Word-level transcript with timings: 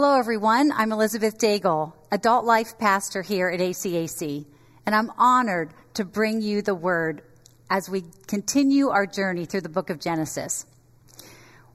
Hello, 0.00 0.16
everyone. 0.16 0.70
I'm 0.70 0.92
Elizabeth 0.92 1.38
Daigle, 1.38 1.92
adult 2.12 2.44
life 2.44 2.78
pastor 2.78 3.20
here 3.20 3.48
at 3.48 3.58
ACAC, 3.58 4.46
and 4.86 4.94
I'm 4.94 5.10
honored 5.18 5.74
to 5.94 6.04
bring 6.04 6.40
you 6.40 6.62
the 6.62 6.72
word 6.72 7.22
as 7.68 7.90
we 7.90 8.04
continue 8.28 8.90
our 8.90 9.06
journey 9.06 9.44
through 9.44 9.62
the 9.62 9.68
book 9.68 9.90
of 9.90 9.98
Genesis. 9.98 10.66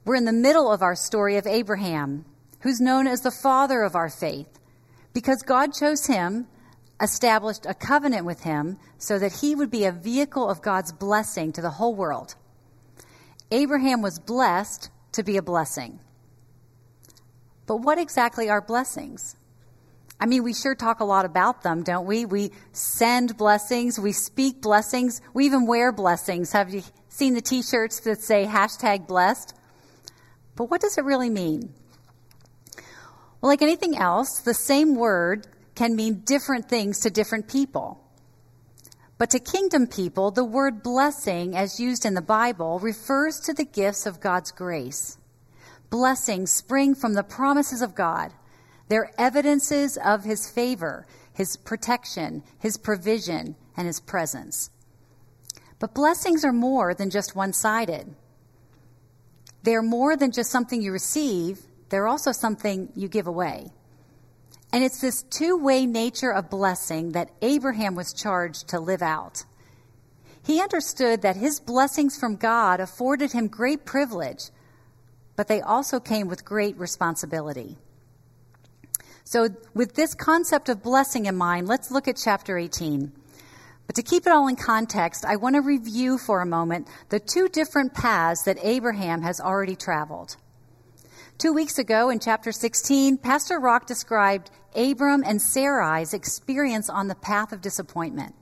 We're 0.05 0.15
in 0.15 0.23
the 0.23 0.31
middle 0.31 0.71
of 0.71 0.81
our 0.81 0.95
story 0.95 1.35
of 1.35 1.45
Abraham, 1.45 2.23
who's 2.61 2.79
known 2.79 3.07
as 3.07 3.19
the 3.19 3.29
father 3.29 3.83
of 3.83 3.93
our 3.93 4.09
faith, 4.09 4.57
because 5.13 5.41
God 5.41 5.73
chose 5.73 6.05
him, 6.05 6.47
established 7.01 7.65
a 7.65 7.73
covenant 7.73 8.25
with 8.25 8.43
him, 8.43 8.79
so 8.97 9.19
that 9.19 9.41
he 9.41 9.53
would 9.53 9.69
be 9.69 9.83
a 9.83 9.91
vehicle 9.91 10.49
of 10.49 10.61
God's 10.61 10.93
blessing 10.93 11.51
to 11.51 11.61
the 11.61 11.71
whole 11.71 11.93
world. 11.93 12.35
Abraham 13.51 14.01
was 14.01 14.17
blessed 14.17 14.91
to 15.11 15.23
be 15.23 15.35
a 15.35 15.41
blessing. 15.41 15.99
But 17.65 17.77
what 17.77 17.97
exactly 17.97 18.49
are 18.49 18.61
blessings? 18.61 19.35
I 20.19 20.25
mean, 20.25 20.43
we 20.43 20.53
sure 20.53 20.75
talk 20.75 20.99
a 20.99 21.05
lot 21.05 21.25
about 21.25 21.63
them, 21.63 21.83
don't 21.83 22.05
we? 22.05 22.25
We 22.25 22.51
send 22.71 23.35
blessings, 23.37 23.99
we 23.99 24.11
speak 24.11 24.61
blessings, 24.61 25.21
we 25.33 25.45
even 25.45 25.65
wear 25.65 25.91
blessings. 25.91 26.51
Have 26.51 26.73
you 26.73 26.83
seen 27.09 27.33
the 27.33 27.41
t 27.41 27.61
shirts 27.61 27.99
that 28.01 28.21
say 28.21 28.45
hashtag 28.45 29.07
blessed? 29.07 29.53
But 30.55 30.69
what 30.69 30.81
does 30.81 30.97
it 30.97 31.03
really 31.03 31.29
mean? 31.29 31.73
Well, 33.41 33.49
like 33.49 33.61
anything 33.61 33.97
else, 33.97 34.39
the 34.39 34.53
same 34.53 34.95
word 34.95 35.47
can 35.75 35.95
mean 35.95 36.21
different 36.25 36.69
things 36.69 36.99
to 37.01 37.09
different 37.09 37.49
people. 37.49 37.99
But 39.17 39.31
to 39.31 39.39
kingdom 39.39 39.87
people, 39.87 40.31
the 40.31 40.45
word 40.45 40.83
blessing, 40.83 41.55
as 41.55 41.79
used 41.79 42.05
in 42.05 42.13
the 42.13 42.21
Bible, 42.21 42.79
refers 42.79 43.39
to 43.41 43.53
the 43.53 43.65
gifts 43.65 44.05
of 44.05 44.19
God's 44.19 44.51
grace 44.51 45.17
blessings 45.93 46.49
spring 46.49 46.95
from 46.95 47.13
the 47.13 47.21
promises 47.21 47.83
of 47.83 47.93
God. 47.93 48.33
They're 48.87 49.11
evidences 49.19 49.95
of 49.95 50.23
his 50.23 50.49
favor, 50.49 51.05
his 51.33 51.55
protection, 51.55 52.41
his 52.57 52.77
provision, 52.77 53.55
and 53.77 53.85
his 53.85 53.99
presence. 53.99 54.71
But 55.77 55.93
blessings 55.93 56.43
are 56.43 56.51
more 56.51 56.95
than 56.95 57.11
just 57.11 57.35
one 57.35 57.53
sided. 57.53 58.15
They're 59.61 59.83
more 59.83 60.17
than 60.17 60.31
just 60.31 60.49
something 60.49 60.81
you 60.81 60.91
receive, 60.91 61.59
they're 61.89 62.07
also 62.07 62.31
something 62.31 62.89
you 62.95 63.07
give 63.07 63.27
away. 63.27 63.71
And 64.71 64.83
it's 64.83 64.99
this 64.99 65.21
two 65.21 65.57
way 65.57 65.85
nature 65.85 66.33
of 66.33 66.49
blessing 66.49 67.11
that 67.11 67.29
Abraham 67.43 67.93
was 67.93 68.13
charged 68.13 68.69
to 68.69 68.79
live 68.79 69.03
out. 69.03 69.43
He 70.43 70.59
understood 70.59 71.21
that 71.21 71.35
his 71.35 71.59
blessings 71.59 72.17
from 72.17 72.37
God 72.37 72.79
afforded 72.79 73.33
him 73.33 73.47
great 73.47 73.85
privilege 73.85 74.49
but 75.35 75.47
they 75.47 75.61
also 75.61 75.99
came 75.99 76.27
with 76.27 76.45
great 76.45 76.77
responsibility. 76.77 77.77
So, 79.23 79.49
with 79.73 79.95
this 79.95 80.13
concept 80.13 80.69
of 80.69 80.83
blessing 80.83 81.25
in 81.25 81.35
mind, 81.35 81.67
let's 81.67 81.89
look 81.89 82.07
at 82.07 82.17
chapter 82.17 82.57
18. 82.57 83.11
But 83.87 83.95
to 83.95 84.03
keep 84.03 84.25
it 84.27 84.33
all 84.33 84.47
in 84.47 84.55
context, 84.55 85.25
I 85.25 85.35
want 85.37 85.55
to 85.55 85.61
review 85.61 86.17
for 86.17 86.41
a 86.41 86.45
moment 86.45 86.87
the 87.09 87.19
two 87.19 87.47
different 87.49 87.93
paths 87.93 88.43
that 88.43 88.57
Abraham 88.61 89.21
has 89.21 89.39
already 89.39 89.75
traveled. 89.75 90.37
Two 91.37 91.53
weeks 91.53 91.77
ago 91.77 92.09
in 92.09 92.19
chapter 92.19 92.51
16, 92.51 93.17
Pastor 93.17 93.59
Rock 93.59 93.85
described 93.85 94.51
Abram 94.75 95.23
and 95.25 95.41
Sarai's 95.41 96.13
experience 96.13 96.89
on 96.89 97.07
the 97.07 97.15
path 97.15 97.51
of 97.51 97.61
disappointment. 97.61 98.35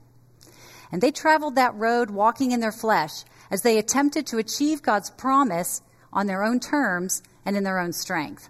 And 0.90 1.00
they 1.00 1.10
traveled 1.10 1.54
that 1.56 1.74
road 1.74 2.10
walking 2.10 2.52
in 2.52 2.60
their 2.60 2.72
flesh 2.72 3.24
as 3.50 3.62
they 3.62 3.78
attempted 3.78 4.26
to 4.28 4.38
achieve 4.38 4.82
God's 4.82 5.10
promise 5.10 5.80
on 6.12 6.26
their 6.26 6.42
own 6.42 6.60
terms 6.60 7.22
and 7.44 7.56
in 7.56 7.64
their 7.64 7.78
own 7.78 7.92
strength. 7.92 8.48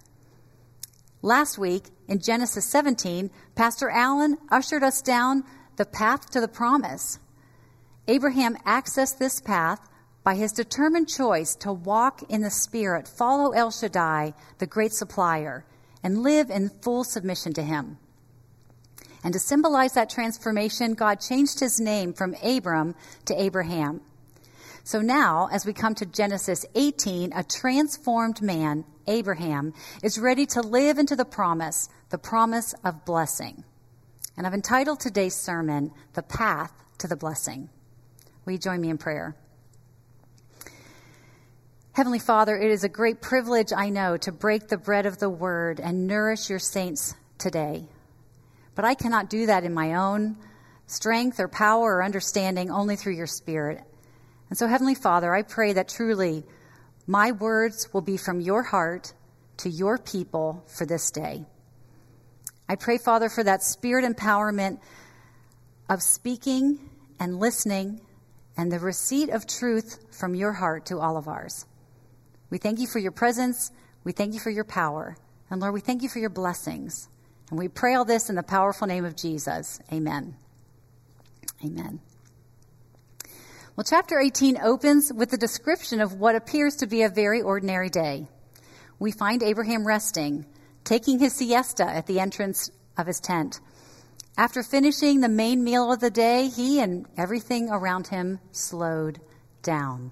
Last 1.22 1.56
week, 1.56 1.84
in 2.08 2.20
Genesis 2.20 2.64
17, 2.66 3.30
Pastor 3.54 3.88
Allen 3.88 4.38
ushered 4.50 4.82
us 4.82 5.00
down 5.00 5.44
the 5.76 5.84
path 5.86 6.30
to 6.30 6.40
the 6.40 6.48
promise. 6.48 7.20
Abraham 8.08 8.56
accessed 8.66 9.18
this 9.18 9.40
path 9.40 9.88
by 10.24 10.34
his 10.34 10.52
determined 10.52 11.08
choice 11.08 11.54
to 11.56 11.72
walk 11.72 12.22
in 12.28 12.42
the 12.42 12.50
Spirit, 12.50 13.08
follow 13.08 13.52
El 13.52 13.70
Shaddai, 13.70 14.34
the 14.58 14.66
great 14.66 14.92
supplier, 14.92 15.64
and 16.02 16.22
live 16.22 16.50
in 16.50 16.68
full 16.68 17.04
submission 17.04 17.52
to 17.54 17.62
him. 17.62 17.98
And 19.24 19.32
to 19.32 19.38
symbolize 19.38 19.92
that 19.92 20.10
transformation, 20.10 20.94
God 20.94 21.20
changed 21.20 21.60
his 21.60 21.78
name 21.80 22.12
from 22.12 22.34
Abram 22.42 22.94
to 23.26 23.40
Abraham. 23.40 24.00
So 24.84 25.00
now, 25.00 25.48
as 25.52 25.64
we 25.64 25.72
come 25.72 25.94
to 25.96 26.06
Genesis 26.06 26.66
18, 26.74 27.32
a 27.34 27.44
transformed 27.44 28.42
man, 28.42 28.84
Abraham, 29.06 29.74
is 30.02 30.18
ready 30.18 30.44
to 30.46 30.60
live 30.60 30.98
into 30.98 31.14
the 31.14 31.24
promise, 31.24 31.88
the 32.10 32.18
promise 32.18 32.74
of 32.84 33.04
blessing. 33.04 33.62
And 34.36 34.46
I've 34.46 34.54
entitled 34.54 34.98
today's 34.98 35.36
sermon, 35.36 35.92
The 36.14 36.22
Path 36.22 36.72
to 36.98 37.06
the 37.06 37.16
Blessing. 37.16 37.68
Will 38.44 38.54
you 38.54 38.58
join 38.58 38.80
me 38.80 38.90
in 38.90 38.98
prayer? 38.98 39.36
Heavenly 41.92 42.18
Father, 42.18 42.56
it 42.56 42.70
is 42.70 42.82
a 42.82 42.88
great 42.88 43.20
privilege, 43.20 43.72
I 43.76 43.90
know, 43.90 44.16
to 44.16 44.32
break 44.32 44.66
the 44.66 44.78
bread 44.78 45.06
of 45.06 45.18
the 45.18 45.30
word 45.30 45.78
and 45.78 46.08
nourish 46.08 46.50
your 46.50 46.58
saints 46.58 47.14
today. 47.38 47.86
But 48.74 48.84
I 48.84 48.94
cannot 48.94 49.30
do 49.30 49.46
that 49.46 49.62
in 49.62 49.74
my 49.74 49.94
own 49.94 50.38
strength 50.86 51.38
or 51.38 51.48
power 51.48 51.96
or 51.96 52.02
understanding, 52.02 52.70
only 52.70 52.96
through 52.96 53.14
your 53.14 53.26
Spirit. 53.26 53.84
And 54.52 54.58
so, 54.58 54.66
Heavenly 54.66 54.94
Father, 54.94 55.34
I 55.34 55.40
pray 55.40 55.72
that 55.72 55.88
truly 55.88 56.44
my 57.06 57.32
words 57.32 57.88
will 57.94 58.02
be 58.02 58.18
from 58.18 58.38
your 58.38 58.62
heart 58.62 59.14
to 59.56 59.70
your 59.70 59.96
people 59.96 60.62
for 60.66 60.84
this 60.84 61.10
day. 61.10 61.46
I 62.68 62.74
pray, 62.74 62.98
Father, 62.98 63.30
for 63.30 63.42
that 63.42 63.62
spirit 63.62 64.04
empowerment 64.04 64.78
of 65.88 66.02
speaking 66.02 66.78
and 67.18 67.40
listening 67.40 68.02
and 68.54 68.70
the 68.70 68.78
receipt 68.78 69.30
of 69.30 69.46
truth 69.46 70.04
from 70.10 70.34
your 70.34 70.52
heart 70.52 70.84
to 70.84 70.98
all 70.98 71.16
of 71.16 71.28
ours. 71.28 71.64
We 72.50 72.58
thank 72.58 72.78
you 72.78 72.86
for 72.86 72.98
your 72.98 73.10
presence. 73.10 73.70
We 74.04 74.12
thank 74.12 74.34
you 74.34 74.38
for 74.38 74.50
your 74.50 74.64
power. 74.64 75.16
And 75.48 75.62
Lord, 75.62 75.72
we 75.72 75.80
thank 75.80 76.02
you 76.02 76.10
for 76.10 76.18
your 76.18 76.28
blessings. 76.28 77.08
And 77.48 77.58
we 77.58 77.68
pray 77.68 77.94
all 77.94 78.04
this 78.04 78.28
in 78.28 78.36
the 78.36 78.42
powerful 78.42 78.86
name 78.86 79.06
of 79.06 79.16
Jesus. 79.16 79.80
Amen. 79.90 80.36
Amen. 81.64 82.00
Well, 83.74 83.84
chapter 83.84 84.20
18 84.20 84.58
opens 84.62 85.10
with 85.10 85.32
a 85.32 85.38
description 85.38 86.02
of 86.02 86.20
what 86.20 86.34
appears 86.34 86.76
to 86.76 86.86
be 86.86 87.04
a 87.04 87.08
very 87.08 87.40
ordinary 87.40 87.88
day. 87.88 88.28
We 88.98 89.12
find 89.12 89.42
Abraham 89.42 89.86
resting, 89.86 90.44
taking 90.84 91.18
his 91.18 91.32
siesta 91.32 91.84
at 91.84 92.06
the 92.06 92.20
entrance 92.20 92.70
of 92.98 93.06
his 93.06 93.18
tent. 93.18 93.60
After 94.36 94.62
finishing 94.62 95.20
the 95.20 95.30
main 95.30 95.64
meal 95.64 95.90
of 95.90 96.00
the 96.00 96.10
day, 96.10 96.48
he 96.48 96.80
and 96.80 97.06
everything 97.16 97.70
around 97.70 98.08
him 98.08 98.40
slowed 98.50 99.22
down. 99.62 100.10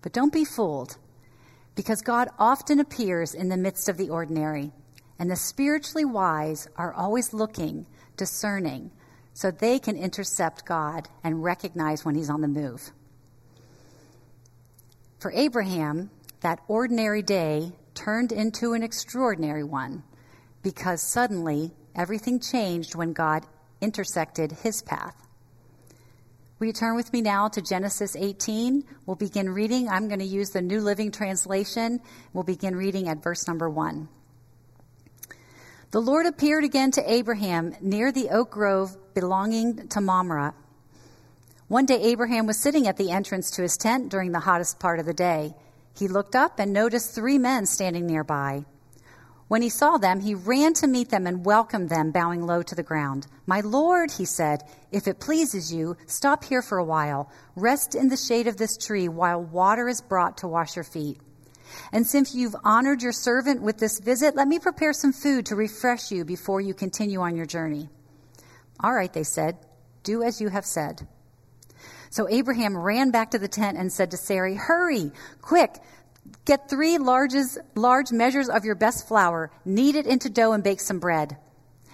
But 0.00 0.14
don't 0.14 0.32
be 0.32 0.46
fooled, 0.46 0.96
because 1.74 2.00
God 2.00 2.28
often 2.38 2.80
appears 2.80 3.34
in 3.34 3.50
the 3.50 3.58
midst 3.58 3.90
of 3.90 3.98
the 3.98 4.08
ordinary, 4.08 4.72
and 5.18 5.30
the 5.30 5.36
spiritually 5.36 6.06
wise 6.06 6.66
are 6.76 6.94
always 6.94 7.34
looking, 7.34 7.84
discerning, 8.16 8.90
so 9.36 9.50
they 9.50 9.78
can 9.78 9.98
intercept 9.98 10.64
God 10.64 11.10
and 11.22 11.44
recognize 11.44 12.06
when 12.06 12.14
he's 12.14 12.30
on 12.30 12.40
the 12.40 12.48
move. 12.48 12.90
For 15.18 15.30
Abraham, 15.32 16.10
that 16.40 16.60
ordinary 16.68 17.20
day 17.20 17.72
turned 17.92 18.32
into 18.32 18.72
an 18.72 18.82
extraordinary 18.82 19.62
one 19.62 20.04
because 20.62 21.02
suddenly 21.02 21.72
everything 21.94 22.40
changed 22.40 22.94
when 22.94 23.12
God 23.12 23.44
intersected 23.82 24.52
his 24.52 24.80
path. 24.80 25.14
Will 26.58 26.68
you 26.68 26.72
turn 26.72 26.96
with 26.96 27.12
me 27.12 27.20
now 27.20 27.48
to 27.48 27.60
Genesis 27.60 28.16
18? 28.16 28.84
We'll 29.04 29.16
begin 29.16 29.50
reading. 29.50 29.90
I'm 29.90 30.08
going 30.08 30.20
to 30.20 30.24
use 30.24 30.48
the 30.48 30.62
New 30.62 30.80
Living 30.80 31.10
Translation. 31.10 32.00
We'll 32.32 32.44
begin 32.44 32.74
reading 32.74 33.06
at 33.08 33.22
verse 33.22 33.46
number 33.46 33.68
1. 33.68 34.08
The 35.92 36.00
Lord 36.00 36.26
appeared 36.26 36.64
again 36.64 36.90
to 36.92 37.12
Abraham 37.12 37.76
near 37.80 38.10
the 38.10 38.30
oak 38.30 38.50
grove 38.50 38.96
belonging 39.14 39.86
to 39.88 40.00
Mamre. 40.00 40.52
One 41.68 41.86
day, 41.86 42.02
Abraham 42.02 42.46
was 42.46 42.58
sitting 42.58 42.88
at 42.88 42.96
the 42.96 43.12
entrance 43.12 43.52
to 43.52 43.62
his 43.62 43.76
tent 43.76 44.08
during 44.08 44.32
the 44.32 44.40
hottest 44.40 44.80
part 44.80 44.98
of 44.98 45.06
the 45.06 45.14
day. 45.14 45.54
He 45.96 46.08
looked 46.08 46.34
up 46.34 46.58
and 46.58 46.72
noticed 46.72 47.14
three 47.14 47.38
men 47.38 47.66
standing 47.66 48.04
nearby. 48.04 48.64
When 49.46 49.62
he 49.62 49.68
saw 49.68 49.96
them, 49.96 50.20
he 50.20 50.34
ran 50.34 50.74
to 50.74 50.88
meet 50.88 51.10
them 51.10 51.24
and 51.24 51.46
welcomed 51.46 51.88
them, 51.88 52.10
bowing 52.10 52.44
low 52.44 52.62
to 52.62 52.74
the 52.74 52.82
ground. 52.82 53.28
My 53.46 53.60
Lord, 53.60 54.10
he 54.10 54.24
said, 54.24 54.64
if 54.90 55.06
it 55.06 55.20
pleases 55.20 55.72
you, 55.72 55.96
stop 56.06 56.42
here 56.42 56.62
for 56.62 56.78
a 56.78 56.84
while. 56.84 57.30
Rest 57.54 57.94
in 57.94 58.08
the 58.08 58.16
shade 58.16 58.48
of 58.48 58.56
this 58.56 58.76
tree 58.76 59.08
while 59.08 59.40
water 59.40 59.88
is 59.88 60.00
brought 60.00 60.38
to 60.38 60.48
wash 60.48 60.74
your 60.74 60.84
feet. 60.84 61.20
And 61.92 62.06
since 62.06 62.34
you've 62.34 62.56
honored 62.64 63.02
your 63.02 63.12
servant 63.12 63.62
with 63.62 63.78
this 63.78 64.00
visit, 64.00 64.36
let 64.36 64.48
me 64.48 64.58
prepare 64.58 64.92
some 64.92 65.12
food 65.12 65.46
to 65.46 65.56
refresh 65.56 66.10
you 66.10 66.24
before 66.24 66.60
you 66.60 66.74
continue 66.74 67.20
on 67.20 67.36
your 67.36 67.46
journey. 67.46 67.88
All 68.80 68.92
right, 68.92 69.12
they 69.12 69.24
said, 69.24 69.56
do 70.02 70.22
as 70.22 70.40
you 70.40 70.48
have 70.48 70.64
said. 70.64 71.06
So 72.10 72.28
Abraham 72.28 72.76
ran 72.76 73.10
back 73.10 73.32
to 73.32 73.38
the 73.38 73.48
tent 73.48 73.76
and 73.76 73.92
said 73.92 74.12
to 74.12 74.16
Sarai, 74.16 74.54
Hurry, 74.54 75.12
quick, 75.42 75.76
Get 76.44 76.68
three 76.68 76.96
larges, 76.98 77.58
large 77.74 78.12
measures 78.12 78.48
of 78.48 78.64
your 78.64 78.74
best 78.74 79.06
flour, 79.06 79.50
knead 79.64 79.96
it 79.96 80.06
into 80.06 80.30
dough, 80.30 80.52
and 80.52 80.62
bake 80.62 80.80
some 80.80 80.98
bread. 80.98 81.36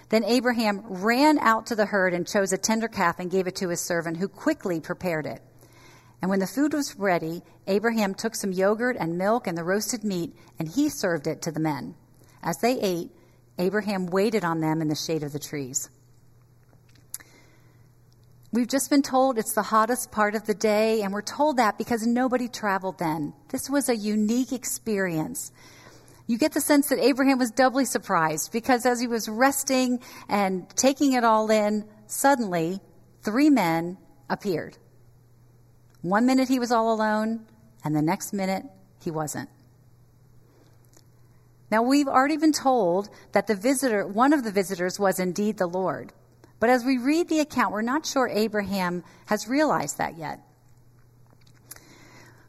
Then 0.08 0.24
Abraham 0.24 0.82
ran 0.84 1.38
out 1.38 1.66
to 1.66 1.74
the 1.74 1.86
herd 1.86 2.12
and 2.12 2.26
chose 2.26 2.52
a 2.52 2.58
tender 2.58 2.88
calf 2.88 3.18
and 3.18 3.30
gave 3.30 3.46
it 3.46 3.56
to 3.56 3.68
his 3.68 3.80
servant, 3.80 4.18
who 4.18 4.28
quickly 4.28 4.80
prepared 4.80 5.26
it. 5.26 5.42
And 6.22 6.30
when 6.30 6.38
the 6.38 6.46
food 6.46 6.72
was 6.72 6.96
ready, 6.96 7.42
Abraham 7.66 8.14
took 8.14 8.36
some 8.36 8.52
yogurt 8.52 8.96
and 8.98 9.18
milk 9.18 9.48
and 9.48 9.58
the 9.58 9.64
roasted 9.64 10.04
meat, 10.04 10.32
and 10.56 10.68
he 10.68 10.88
served 10.88 11.26
it 11.26 11.42
to 11.42 11.50
the 11.50 11.60
men. 11.60 11.96
As 12.44 12.58
they 12.58 12.80
ate, 12.80 13.10
Abraham 13.58 14.06
waited 14.06 14.44
on 14.44 14.60
them 14.60 14.80
in 14.80 14.88
the 14.88 14.94
shade 14.94 15.24
of 15.24 15.32
the 15.32 15.40
trees. 15.40 15.90
We've 18.52 18.68
just 18.68 18.88
been 18.88 19.02
told 19.02 19.36
it's 19.36 19.54
the 19.54 19.62
hottest 19.62 20.12
part 20.12 20.34
of 20.34 20.46
the 20.46 20.54
day, 20.54 21.02
and 21.02 21.12
we're 21.12 21.22
told 21.22 21.56
that 21.56 21.76
because 21.76 22.06
nobody 22.06 22.48
traveled 22.48 22.98
then. 22.98 23.32
This 23.48 23.68
was 23.68 23.88
a 23.88 23.96
unique 23.96 24.52
experience. 24.52 25.50
You 26.28 26.38
get 26.38 26.52
the 26.52 26.60
sense 26.60 26.88
that 26.90 26.98
Abraham 27.00 27.38
was 27.38 27.50
doubly 27.50 27.84
surprised 27.84 28.52
because 28.52 28.86
as 28.86 29.00
he 29.00 29.08
was 29.08 29.28
resting 29.28 30.00
and 30.28 30.68
taking 30.76 31.14
it 31.14 31.24
all 31.24 31.50
in, 31.50 31.84
suddenly 32.06 32.80
three 33.22 33.50
men 33.50 33.98
appeared. 34.30 34.76
One 36.02 36.26
minute 36.26 36.48
he 36.48 36.58
was 36.58 36.72
all 36.72 36.92
alone, 36.92 37.46
and 37.84 37.94
the 37.94 38.02
next 38.02 38.32
minute 38.32 38.64
he 39.00 39.10
wasn't. 39.10 39.48
Now, 41.70 41.82
we've 41.82 42.08
already 42.08 42.36
been 42.36 42.52
told 42.52 43.08
that 43.32 43.46
the 43.46 43.54
visitor, 43.54 44.06
one 44.06 44.34
of 44.34 44.44
the 44.44 44.50
visitors 44.50 44.98
was 44.98 45.18
indeed 45.18 45.56
the 45.56 45.66
Lord. 45.66 46.12
But 46.60 46.68
as 46.68 46.84
we 46.84 46.98
read 46.98 47.28
the 47.28 47.40
account, 47.40 47.72
we're 47.72 47.82
not 47.82 48.04
sure 48.04 48.28
Abraham 48.28 49.02
has 49.26 49.48
realized 49.48 49.96
that 49.98 50.18
yet. 50.18 50.40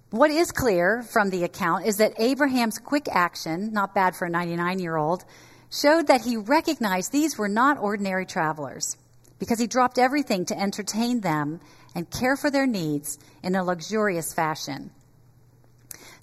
What 0.09 0.29
is 0.29 0.51
clear 0.51 1.01
from 1.01 1.29
the 1.29 1.44
account 1.44 1.85
is 1.85 1.97
that 1.97 2.13
Abraham's 2.19 2.77
quick 2.77 3.07
action, 3.09 3.71
not 3.71 3.95
bad 3.95 4.15
for 4.15 4.25
a 4.25 4.29
99 4.29 4.79
year 4.79 4.97
old, 4.97 5.25
showed 5.71 6.07
that 6.07 6.21
he 6.21 6.38
recognized 6.38 7.11
these 7.11 7.38
were 7.38 7.49
not 7.49 7.79
ordinary 7.79 8.25
travelers 8.25 8.97
because 9.39 9.57
he 9.57 9.67
dropped 9.67 9.97
everything 9.97 10.45
to 10.45 10.59
entertain 10.59 11.21
them 11.21 11.59
and 11.95 12.10
care 12.10 12.36
for 12.36 12.50
their 12.50 12.68
needs 12.68 13.18
in 13.44 13.56
a 13.56 13.63
luxurious 13.63 14.34
fashion. 14.34 14.92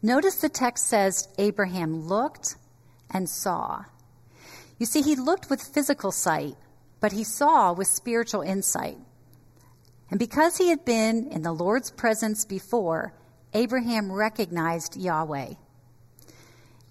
Notice 0.02 0.36
the 0.36 0.48
text 0.48 0.86
says 0.86 1.28
Abraham 1.38 2.06
looked 2.06 2.56
and 3.10 3.28
saw. 3.28 3.84
You 4.78 4.86
see, 4.86 5.02
he 5.02 5.14
looked 5.14 5.50
with 5.50 5.60
physical 5.62 6.10
sight, 6.10 6.54
but 7.00 7.12
he 7.12 7.24
saw 7.24 7.72
with 7.72 7.86
spiritual 7.86 8.40
insight. 8.40 8.96
And 10.10 10.18
because 10.18 10.56
he 10.56 10.68
had 10.68 10.84
been 10.84 11.28
in 11.28 11.42
the 11.42 11.52
Lord's 11.52 11.90
presence 11.90 12.44
before, 12.44 13.12
Abraham 13.52 14.10
recognized 14.10 14.96
Yahweh. 14.96 15.54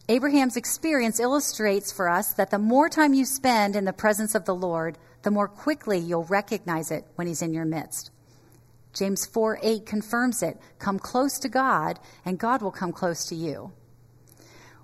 Abraham's 0.08 0.58
experience 0.58 1.20
illustrates 1.20 1.92
for 1.92 2.10
us 2.10 2.34
that 2.34 2.52
the 2.52 2.60
more 2.60 2.90
time 2.90 3.14
you 3.14 3.26
spend 3.26 3.76
in 3.76 3.86
the 3.86 3.94
presence 3.94 4.36
of 4.36 4.46
the 4.46 4.56
Lord, 4.56 4.98
the 5.24 5.32
more 5.32 5.48
quickly 5.48 6.00
you'll 6.00 6.24
recognize 6.26 6.92
it 6.92 7.06
when 7.16 7.28
he's 7.28 7.42
in 7.42 7.54
your 7.54 7.66
midst. 7.66 8.12
James 8.94 9.26
4 9.26 9.60
8 9.62 9.86
confirms 9.86 10.42
it. 10.44 10.60
Come 10.80 11.00
close 11.00 11.40
to 11.40 11.50
God, 11.50 12.00
and 12.26 12.40
God 12.40 12.62
will 12.62 12.72
come 12.72 12.92
close 12.92 13.26
to 13.26 13.36
you. 13.36 13.72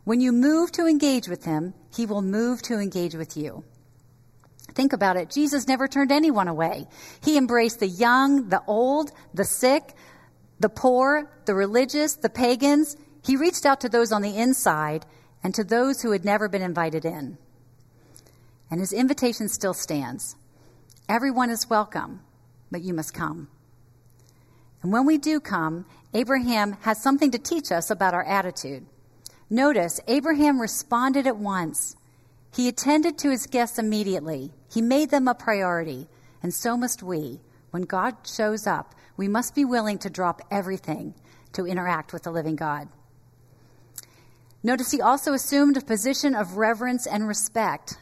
When 0.04 0.22
you 0.22 0.32
move 0.32 0.72
to 0.74 0.86
engage 0.86 1.28
with 1.28 1.46
him, 1.46 1.74
he 1.94 2.06
will 2.06 2.22
move 2.22 2.62
to 2.64 2.76
engage 2.76 3.16
with 3.16 3.36
you. 3.36 3.64
Think 4.74 4.94
about 4.94 5.18
it. 5.18 5.32
Jesus 5.32 5.68
never 5.68 5.88
turned 5.88 6.12
anyone 6.12 6.48
away. 6.48 6.88
He 7.24 7.38
embraced 7.38 7.80
the 7.80 7.88
young, 7.88 8.50
the 8.50 8.62
old, 8.68 9.12
the 9.34 9.46
sick, 9.46 9.96
the 10.60 10.70
poor, 10.70 11.32
the 11.46 11.56
religious, 11.56 12.16
the 12.16 12.30
pagans. 12.30 12.96
He 13.24 13.36
reached 13.36 13.66
out 13.66 13.82
to 13.82 13.90
those 13.90 14.12
on 14.12 14.22
the 14.22 14.38
inside 14.38 15.06
and 15.44 15.56
to 15.56 15.64
those 15.64 16.02
who 16.02 16.12
had 16.12 16.26
never 16.26 16.50
been 16.50 16.62
invited 16.62 17.06
in. 17.06 17.38
And 18.70 18.80
his 18.80 18.94
invitation 18.94 19.48
still 19.48 19.74
stands. 19.74 20.36
Everyone 21.08 21.50
is 21.50 21.70
welcome, 21.70 22.22
but 22.72 22.82
you 22.82 22.94
must 22.94 23.14
come. 23.14 23.48
And 24.86 24.94
when 24.94 25.08
we 25.08 25.18
do 25.18 25.40
come, 25.40 25.88
Abraham 26.14 26.74
has 26.82 27.02
something 27.02 27.32
to 27.32 27.40
teach 27.40 27.72
us 27.72 27.90
about 27.90 28.14
our 28.14 28.24
attitude. 28.24 28.86
Notice, 29.50 30.00
Abraham 30.08 30.62
responded 30.62 31.26
at 31.26 31.38
once. 31.38 31.96
He 32.56 32.68
attended 32.68 33.18
to 33.18 33.32
his 33.32 33.48
guests 33.48 33.80
immediately. 33.80 34.52
He 34.72 34.84
made 34.84 35.10
them 35.10 35.28
a 35.28 35.34
priority. 35.34 36.08
And 36.44 36.54
so 36.54 36.78
must 36.78 37.02
we. 37.02 37.40
When 37.72 37.82
God 37.82 38.16
shows 38.28 38.68
up, 38.68 38.94
we 39.18 39.28
must 39.28 39.56
be 39.56 39.66
willing 39.66 39.98
to 39.98 40.10
drop 40.12 40.40
everything 40.52 41.16
to 41.54 41.66
interact 41.66 42.14
with 42.14 42.22
the 42.22 42.32
living 42.32 42.56
God. 42.56 42.88
Notice 44.62 44.92
he 44.92 45.02
also 45.02 45.34
assumed 45.34 45.78
a 45.78 45.82
position 45.82 46.36
of 46.36 46.58
reverence 46.58 47.08
and 47.08 47.28
respect. 47.28 47.98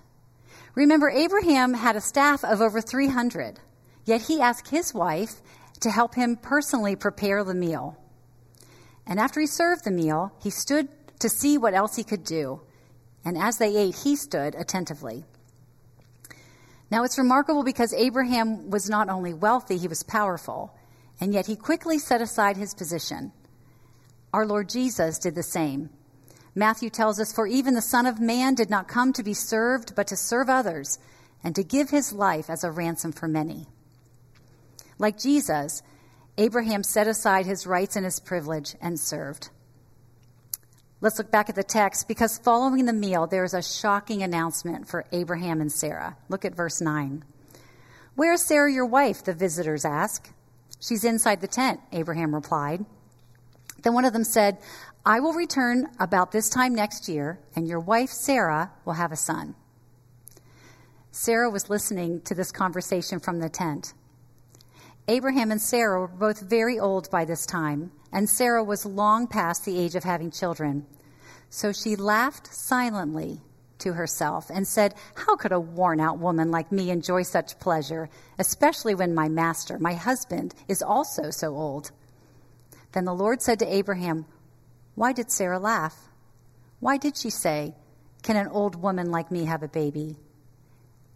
Remember, 0.76 1.10
Abraham 1.10 1.76
had 1.76 1.96
a 1.96 2.02
staff 2.02 2.44
of 2.44 2.60
over 2.60 2.82
300, 2.82 3.62
yet 4.04 4.24
he 4.24 4.42
asked 4.42 4.68
his 4.68 4.94
wife 4.94 5.42
to 5.84 5.92
help 5.92 6.16
him 6.16 6.36
personally 6.36 6.96
prepare 6.96 7.44
the 7.44 7.54
meal. 7.54 7.98
And 9.06 9.20
after 9.20 9.40
he 9.40 9.48
served 9.48 9.84
the 9.84 9.92
meal, 9.92 10.32
he 10.42 10.50
stood 10.50 10.88
to 11.20 11.30
see 11.30 11.58
what 11.58 11.74
else 11.74 11.96
he 11.96 12.04
could 12.04 12.24
do. 12.24 12.62
And 13.24 13.38
as 13.38 13.58
they 13.58 13.76
ate, 13.76 13.96
he 13.96 14.16
stood 14.16 14.56
attentively. 14.56 15.24
Now 16.92 17.04
it's 17.04 17.18
remarkable 17.18 17.64
because 17.64 17.94
Abraham 17.94 18.70
was 18.70 18.90
not 18.90 19.10
only 19.10 19.34
wealthy, 19.34 19.78
he 19.78 19.88
was 19.88 20.04
powerful, 20.04 20.76
and 21.20 21.34
yet 21.34 21.48
he 21.48 21.56
quickly 21.56 21.98
set 21.98 22.22
aside 22.22 22.58
his 22.58 22.74
position. 22.74 23.32
Our 24.34 24.46
Lord 24.46 24.70
Jesus 24.70 25.20
did 25.20 25.36
the 25.36 25.44
same. 25.44 25.90
Matthew 26.56 26.90
tells 26.90 27.20
us, 27.20 27.34
For 27.34 27.48
even 27.48 27.74
the 27.74 27.82
Son 27.82 28.06
of 28.06 28.20
Man 28.20 28.54
did 28.54 28.70
not 28.70 28.88
come 28.88 29.12
to 29.14 29.24
be 29.24 29.34
served, 29.34 29.96
but 29.96 30.08
to 30.08 30.16
serve 30.16 30.50
others, 30.50 31.00
and 31.44 31.56
to 31.56 31.64
give 31.64 31.90
his 31.90 32.14
life 32.14 32.50
as 32.50 32.64
a 32.64 32.72
ransom 32.72 33.12
for 33.12 33.28
many. 33.28 33.68
Like 35.00 35.20
Jesus, 35.20 35.82
Abraham 36.38 36.84
set 36.84 37.08
aside 37.08 37.46
his 37.46 37.68
rights 37.68 37.96
and 37.96 38.06
his 38.06 38.20
privilege 38.20 38.76
and 38.82 39.00
served. 39.00 39.50
Let's 41.02 41.18
look 41.18 41.32
back 41.32 41.50
at 41.50 41.56
the 41.56 41.64
text 41.64 42.08
because 42.08 42.38
following 42.38 42.86
the 42.86 42.94
meal, 42.94 43.28
there 43.28 43.44
is 43.44 43.54
a 43.54 43.62
shocking 43.62 44.24
announcement 44.24 44.88
for 44.88 45.06
Abraham 45.12 45.60
and 45.60 45.72
Sarah. 45.72 46.16
Look 46.30 46.46
at 46.46 46.56
verse 46.56 46.80
9. 46.80 47.26
Where 48.16 48.34
is 48.34 48.42
Sarah, 48.42 48.72
your 48.72 48.86
wife? 48.86 49.24
The 49.24 49.34
visitors 49.34 49.86
ask. 49.86 50.32
She's 50.80 51.04
inside 51.04 51.42
the 51.42 51.48
tent, 51.48 51.82
Abraham 51.92 52.34
replied. 52.34 52.86
Then 53.82 53.94
one 53.94 54.06
of 54.06 54.14
them 54.14 54.24
said, 54.24 54.60
I 55.06 55.20
will 55.20 55.34
return 55.34 55.90
about 56.00 56.32
this 56.32 56.50
time 56.50 56.74
next 56.74 57.10
year, 57.10 57.40
and 57.56 57.68
your 57.68 57.82
wife, 57.82 58.10
Sarah, 58.10 58.72
will 58.86 58.94
have 58.94 59.12
a 59.12 59.18
son. 59.18 59.56
Sarah 61.12 61.50
was 61.50 61.70
listening 61.70 62.22
to 62.22 62.34
this 62.34 62.52
conversation 62.52 63.20
from 63.20 63.40
the 63.40 63.50
tent. 63.50 63.94
Abraham 65.08 65.52
and 65.52 65.62
Sarah 65.62 66.00
were 66.00 66.08
both 66.08 66.40
very 66.40 66.80
old 66.80 67.10
by 67.12 67.26
this 67.26 67.46
time, 67.46 67.92
and 68.12 68.30
Sarah 68.30 68.64
was 68.64 68.86
long 68.86 69.28
past 69.28 69.66
the 69.66 69.78
age 69.78 69.96
of 69.96 70.04
having 70.04 70.32
children. 70.32 70.86
So 71.50 71.74
she 71.74 71.98
laughed 71.98 72.54
silently 72.54 73.42
to 73.80 73.94
herself 73.94 74.50
and 74.50 74.66
said, 74.66 74.96
How 75.16 75.36
could 75.36 75.52
a 75.52 75.60
worn 75.60 76.00
out 76.00 76.20
woman 76.20 76.52
like 76.52 76.72
me 76.72 76.90
enjoy 76.90 77.24
such 77.24 77.60
pleasure, 77.60 78.10
especially 78.40 78.96
when 78.96 79.14
my 79.14 79.28
master, 79.28 79.78
my 79.78 79.94
husband, 79.94 80.56
is 80.70 80.82
also 80.82 81.32
so 81.32 81.54
old? 81.54 81.92
Then 82.94 83.04
the 83.04 83.14
Lord 83.14 83.42
said 83.42 83.60
to 83.60 83.74
Abraham, 83.74 84.26
Why 84.96 85.12
did 85.12 85.32
Sarah 85.32 85.60
laugh? 85.60 86.10
Why 86.80 86.98
did 86.98 87.18
she 87.18 87.30
say, 87.30 87.76
Can 88.22 88.38
an 88.38 88.48
old 88.48 88.82
woman 88.82 89.12
like 89.12 89.32
me 89.32 89.46
have 89.46 89.64
a 89.64 89.68
baby? 89.68 90.16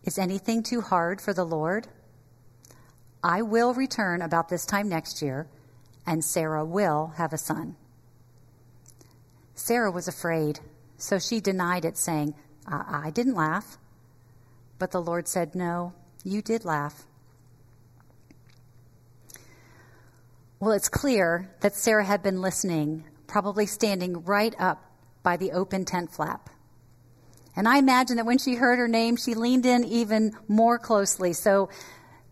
Is 0.03 0.17
anything 0.17 0.61
too 0.61 0.81
hard 0.81 1.21
for 1.21 1.33
the 1.33 1.45
Lord? 1.45 1.87
I 3.23 3.41
will 3.41 3.73
return 3.73 4.21
about 4.21 4.49
this 4.49 4.65
time 4.65 4.89
next 4.89 5.21
year, 5.21 5.47
and 6.05 6.23
Sarah 6.23 6.65
will 6.65 7.13
have 7.17 7.33
a 7.33 7.37
son. 7.37 7.75
Sarah 9.55 9.91
was 9.91 10.07
afraid, 10.07 10.59
so 10.97 11.19
she 11.19 11.39
denied 11.39 11.83
it, 11.83 11.97
saying, 11.97 12.35
I, 12.65 13.01
I 13.05 13.09
didn't 13.09 13.35
laugh. 13.35 13.77
But 14.79 14.91
the 14.91 15.01
Lord 15.01 15.27
said, 15.27 15.55
No, 15.55 15.93
you 16.23 16.41
did 16.41 16.63
laugh. 16.63 17.05
Well, 20.59 20.71
it's 20.71 20.89
clear 20.89 21.49
that 21.61 21.75
Sarah 21.75 22.05
had 22.05 22.23
been 22.23 22.41
listening, 22.41 23.03
probably 23.27 23.65
standing 23.65 24.23
right 24.23 24.55
up 24.57 24.83
by 25.21 25.37
the 25.37 25.51
open 25.51 25.85
tent 25.85 26.11
flap. 26.11 26.49
And 27.55 27.67
I 27.67 27.77
imagine 27.77 28.17
that 28.17 28.25
when 28.25 28.37
she 28.37 28.55
heard 28.55 28.79
her 28.79 28.87
name, 28.87 29.17
she 29.17 29.33
leaned 29.33 29.65
in 29.65 29.83
even 29.83 30.37
more 30.47 30.77
closely. 30.77 31.33
So 31.33 31.69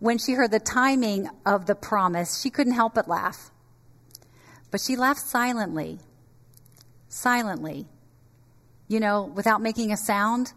when 0.05 0.17
she 0.17 0.33
heard 0.33 0.51
the 0.51 0.59
timing 0.59 1.27
of 1.45 1.65
the 1.65 1.75
promise, 1.75 2.39
she 2.41 2.49
couldn't 2.49 2.73
help 2.73 2.93
but 2.93 3.07
laugh. 3.07 3.51
But 4.69 4.79
she 4.81 4.95
laughed 4.95 5.21
silently, 5.21 5.99
silently, 7.09 7.87
you 8.87 8.99
know, 8.99 9.23
without 9.23 9.61
making 9.61 9.91
a 9.91 9.97
sound. 9.97 10.53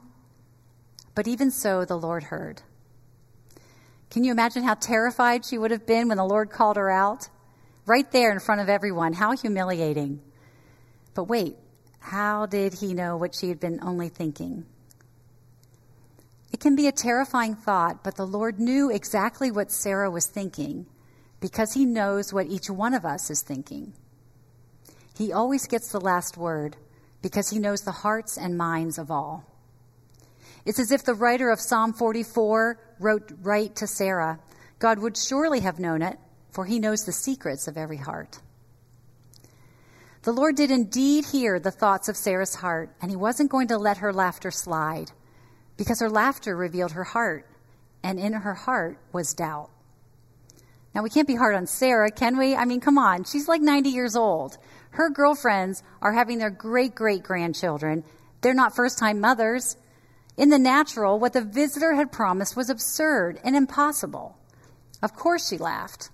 But 1.14 1.26
even 1.26 1.50
so, 1.50 1.85
the 1.85 1.97
Lord 1.97 2.25
heard. 2.25 2.62
Can 4.11 4.25
you 4.25 4.33
imagine 4.33 4.64
how 4.64 4.75
terrified 4.75 5.45
she 5.45 5.59
would 5.59 5.71
have 5.71 5.87
been 5.87 6.09
when 6.09 6.19
the 6.19 6.25
Lord 6.25 6.50
called 6.50 6.76
her 6.76 6.90
out? 6.90 7.28
Right 7.87 8.11
there 8.12 8.31
in 8.31 8.40
front 8.40 8.61
of 8.61 8.69
everyone. 8.69 9.14
How 9.14 9.33
humiliating. 9.33 10.21
But 11.14 11.25
wait, 11.25 11.57
How 12.00 12.47
did 12.47 12.75
he 12.75 12.95
know 12.95 13.17
what 13.17 13.35
she 13.35 13.49
had 13.49 13.61
been 13.61 13.81
only 13.83 14.09
thinking? 14.09 14.64
It 16.52 16.61
can 16.61 16.76
be 16.76 16.87
a 16.87 16.93
terrifying 16.93 17.55
thought, 17.55 18.02
but 18.02 18.17
the 18.17 18.26
Lord 18.26 18.59
knew 18.59 18.90
exactly 18.90 19.50
what 19.50 19.71
Sarah 19.71 20.11
was 20.11 20.26
thinking 20.26 20.87
because 21.40 21.75
he 21.75 21.85
knows 21.85 22.33
what 22.33 22.47
each 22.47 22.71
one 22.71 22.95
of 22.95 23.05
us 23.05 23.31
is 23.31 23.43
thinking. 23.43 23.93
He 25.17 25.33
always 25.33 25.67
gets 25.67 25.90
the 25.90 26.00
last 26.00 26.37
word 26.37 26.76
because 27.23 27.50
he 27.50 27.59
knows 27.59 27.83
the 27.83 27.93
hearts 27.93 28.38
and 28.38 28.57
minds 28.57 28.99
of 28.99 29.11
all. 29.11 29.45
It's 30.64 30.78
as 30.78 30.90
if 30.90 31.05
the 31.05 31.14
writer 31.14 31.50
of 31.50 31.61
Psalm 31.61 31.93
44 31.93 32.78
wrote 32.99 33.33
right 33.43 33.75
to 33.76 33.87
Sarah 33.87 34.40
God 34.78 35.00
would 35.00 35.17
surely 35.17 35.61
have 35.61 35.81
known 35.81 36.02
it, 36.02 36.19
for 36.52 36.64
he 36.64 36.78
knows 36.78 37.05
the 37.05 37.12
secrets 37.12 37.67
of 37.67 37.76
every 37.76 37.97
heart. 37.97 38.38
The 40.23 40.33
Lord 40.33 40.55
did 40.55 40.71
indeed 40.71 41.26
hear 41.26 41.59
the 41.59 41.73
thoughts 41.73 42.09
of 42.09 42.17
Sarah's 42.17 42.55
heart, 42.55 42.95
and 43.02 43.11
he 43.11 43.17
wasn't 43.17 43.50
going 43.50 43.69
to 43.69 43.78
let 43.78 43.99
her 43.99 44.12
laughter 44.12 44.52
slide 44.52 45.11
because 45.78 46.00
her 46.00 46.11
laughter 46.11 46.54
revealed 46.54 46.92
her 46.92 47.04
heart, 47.04 47.47
and 48.02 48.18
in 48.18 48.35
her 48.35 48.54
heart 48.54 48.99
was 49.12 49.32
doubt. 49.32 49.70
Now, 50.94 51.02
we 51.02 51.11
can't 51.11 51.28
be 51.28 51.37
hard 51.37 51.54
on 51.54 51.66
Sarah, 51.66 52.11
can 52.11 52.37
we? 52.37 52.54
I 52.56 52.64
mean, 52.64 52.80
come 52.80 52.99
on. 52.99 53.25
She's 53.25 53.49
like 53.49 53.62
90 53.62 53.88
years 53.88 54.16
old. 54.16 54.58
Her 54.90 55.08
girlfriends 55.08 55.82
are 56.02 56.12
having 56.12 56.38
their 56.38 56.50
great 56.50 56.94
great 56.94 57.23
grandchildren. 57.23 58.04
They're 58.40 58.54
not 58.54 58.75
first 58.75 58.99
time 58.99 59.20
mothers. 59.20 59.76
In 60.37 60.50
the 60.50 60.58
natural, 60.58 61.18
what 61.18 61.32
the 61.32 61.40
visitor 61.42 61.94
had 61.94 62.12
promised 62.12 62.56
was 62.56 62.70
absurd 62.70 63.40
and 63.44 63.56
impossible. 63.56 64.37
Of 65.02 65.14
course, 65.14 65.49
she 65.49 65.58
laughed. 65.58 66.11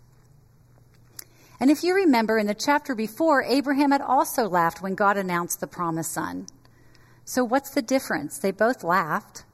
And 1.60 1.70
if 1.70 1.82
you 1.82 1.94
remember 1.94 2.36
in 2.36 2.46
the 2.46 2.54
chapter 2.54 2.94
before, 2.94 3.42
Abraham 3.42 3.90
had 3.90 4.02
also 4.02 4.48
laughed 4.48 4.82
when 4.82 4.94
God 4.94 5.16
announced 5.16 5.60
the 5.60 5.66
promised 5.66 6.12
son. 6.12 6.46
So, 7.24 7.44
what's 7.44 7.70
the 7.70 7.80
difference? 7.80 8.38
They 8.38 8.50
both 8.50 8.84
laughed. 8.84 9.44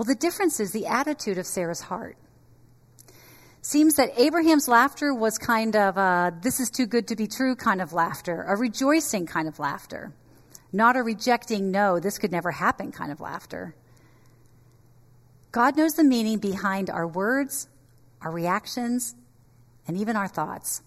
Well, 0.00 0.06
the 0.06 0.14
difference 0.14 0.60
is 0.60 0.72
the 0.72 0.86
attitude 0.86 1.36
of 1.36 1.44
Sarah's 1.44 1.82
heart. 1.82 2.16
Seems 3.60 3.96
that 3.96 4.18
Abraham's 4.18 4.66
laughter 4.66 5.12
was 5.12 5.36
kind 5.36 5.76
of 5.76 5.98
a 5.98 6.32
this 6.40 6.58
is 6.58 6.70
too 6.70 6.86
good 6.86 7.08
to 7.08 7.16
be 7.16 7.26
true 7.26 7.54
kind 7.54 7.82
of 7.82 7.92
laughter, 7.92 8.42
a 8.48 8.56
rejoicing 8.56 9.26
kind 9.26 9.46
of 9.46 9.58
laughter, 9.58 10.14
not 10.72 10.96
a 10.96 11.02
rejecting, 11.02 11.70
no, 11.70 12.00
this 12.00 12.16
could 12.16 12.32
never 12.32 12.50
happen 12.50 12.92
kind 12.92 13.12
of 13.12 13.20
laughter. 13.20 13.74
God 15.52 15.76
knows 15.76 15.92
the 15.92 16.04
meaning 16.04 16.38
behind 16.38 16.88
our 16.88 17.06
words, 17.06 17.68
our 18.22 18.30
reactions, 18.30 19.14
and 19.86 19.98
even 19.98 20.16
our 20.16 20.28
thoughts. 20.28 20.80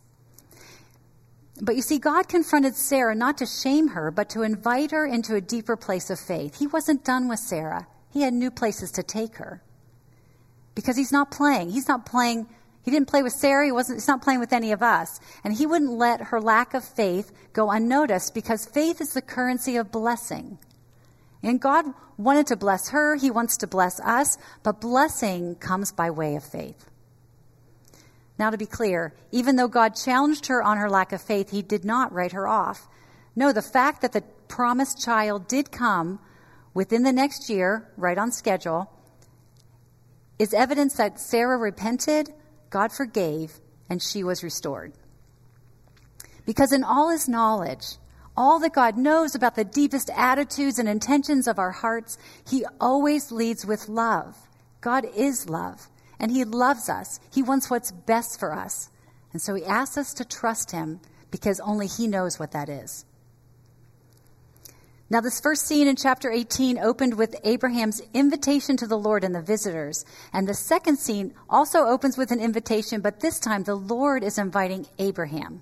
But 1.62 1.76
you 1.76 1.84
see, 1.84 2.00
God 2.00 2.28
confronted 2.28 2.76
Sarah 2.76 3.14
not 3.14 3.38
to 3.38 3.46
shame 3.46 3.90
her, 3.90 4.10
but 4.10 4.30
to 4.30 4.42
invite 4.42 4.90
her 4.90 5.06
into 5.06 5.36
a 5.36 5.42
deeper 5.42 5.78
place 5.78 6.10
of 6.10 6.20
faith. 6.20 6.58
He 6.58 6.66
wasn't 6.66 7.06
done 7.06 7.30
with 7.30 7.38
Sarah, 7.38 7.86
He 8.14 8.22
had 8.22 8.34
new 8.34 8.52
places 8.52 8.92
to 8.92 9.04
take 9.04 9.38
her. 9.38 9.64
Because 10.76 10.96
He's 10.96 11.12
not 11.12 11.32
playing. 11.32 11.72
He's 11.72 11.88
not 11.88 12.06
playing. 12.06 12.46
He 12.84 12.92
didn't 12.92 13.08
play 13.08 13.24
with 13.24 13.34
Sarah. 13.34 13.66
He 13.66 13.72
wasn't, 13.72 13.98
he's 13.98 14.08
not 14.08 14.22
playing 14.22 14.40
with 14.40 14.54
any 14.54 14.72
of 14.72 14.84
us. 14.84 15.20
And 15.44 15.54
he 15.54 15.66
wouldn't 15.66 15.92
let 15.92 16.22
her 16.22 16.40
lack 16.40 16.74
of 16.74 16.84
faith 16.84 17.32
go 17.54 17.72
unnoticed 17.72 18.34
because 18.34 18.66
faith 18.66 19.02
is 19.02 19.14
the 19.14 19.22
currency 19.22 19.78
of 19.78 19.92
blessing. 19.92 20.60
And 21.42 21.60
God 21.60 21.86
wanted 22.18 22.48
to 22.48 22.56
bless 22.56 22.90
her. 22.90 23.16
He 23.16 23.32
wants 23.32 23.58
to 23.58 23.68
bless 23.68 24.00
us. 24.02 24.38
But 24.62 24.82
blessing 24.82 25.56
comes 25.56 25.92
by 25.92 26.12
way 26.12 26.36
of 26.36 26.44
faith. 26.44 26.90
Now, 28.38 28.50
to 28.50 28.58
be 28.58 28.66
clear, 28.66 29.14
even 29.32 29.56
though 29.56 29.68
God 29.68 29.96
challenged 29.96 30.48
her 30.48 30.62
on 30.62 30.78
her 30.78 30.90
lack 30.90 31.14
of 31.14 31.22
faith, 31.22 31.52
he 31.52 31.62
did 31.62 31.86
not 31.86 32.12
write 32.12 32.34
her 32.34 32.48
off. 32.48 32.88
No, 33.36 33.52
the 33.52 33.62
fact 33.62 34.02
that 34.02 34.12
the 34.12 34.24
promised 34.48 35.04
child 35.04 35.48
did 35.48 35.72
come 35.72 36.20
within 36.74 37.04
the 37.04 37.14
next 37.14 37.50
year, 37.50 37.92
right 37.98 38.18
on 38.18 38.32
schedule, 38.32 38.92
is 40.40 40.54
evidence 40.54 40.96
that 40.96 41.20
Sarah 41.20 41.58
repented, 41.58 42.34
God 42.70 42.92
forgave, 42.92 43.60
and 43.90 44.02
she 44.02 44.24
was 44.24 44.44
restored. 44.44 44.94
Because 46.46 46.74
in 46.74 46.84
all 46.84 47.10
his 47.10 47.30
knowledge, 47.30 47.98
all 48.36 48.60
that 48.60 48.74
God 48.74 48.98
knows 48.98 49.36
about 49.36 49.56
the 49.56 49.64
deepest 49.64 50.10
attitudes 50.16 50.80
and 50.80 50.90
intentions 50.90 51.48
of 51.48 51.60
our 51.60 51.72
hearts, 51.72 52.18
he 52.48 52.66
always 52.82 53.32
leads 53.32 53.66
with 53.66 53.88
love. 53.88 54.36
God 54.82 55.06
is 55.16 55.48
love 55.50 55.88
and 56.24 56.32
He 56.32 56.46
loves 56.46 56.90
us. 56.90 57.20
He 57.34 57.44
wants 57.44 57.70
what's 57.70 57.92
best 57.92 58.40
for 58.40 58.54
us. 58.54 58.90
And 59.34 59.42
so 59.42 59.56
He 59.56 59.66
asks 59.66 59.98
us 59.98 60.14
to 60.16 60.26
trust 60.26 60.72
Him 60.72 61.02
because 61.32 61.60
only 61.60 61.86
He 61.86 62.08
knows 62.08 62.40
what 62.40 62.52
that 62.52 62.70
is. 62.70 63.04
Now, 65.14 65.22
this 65.22 65.40
first 65.40 65.68
scene 65.68 65.88
in 65.88 65.96
chapter 65.96 66.32
18 66.32 66.80
opened 66.80 67.20
with 67.20 67.36
Abraham's 67.44 68.02
invitation 68.16 68.78
to 68.78 68.88
the 68.88 68.98
Lord 68.98 69.24
and 69.24 69.36
the 69.36 69.44
visitors. 69.44 70.06
And 70.34 70.48
the 70.48 70.56
second 70.56 70.98
scene 70.98 71.36
also 71.48 71.86
opens 71.86 72.18
with 72.18 72.32
an 72.32 72.40
invitation, 72.40 73.00
but 73.00 73.20
this 73.20 73.40
time 73.40 73.62
the 73.62 73.76
Lord 73.76 74.24
is 74.24 74.40
inviting 74.40 74.88
Abraham. 74.98 75.62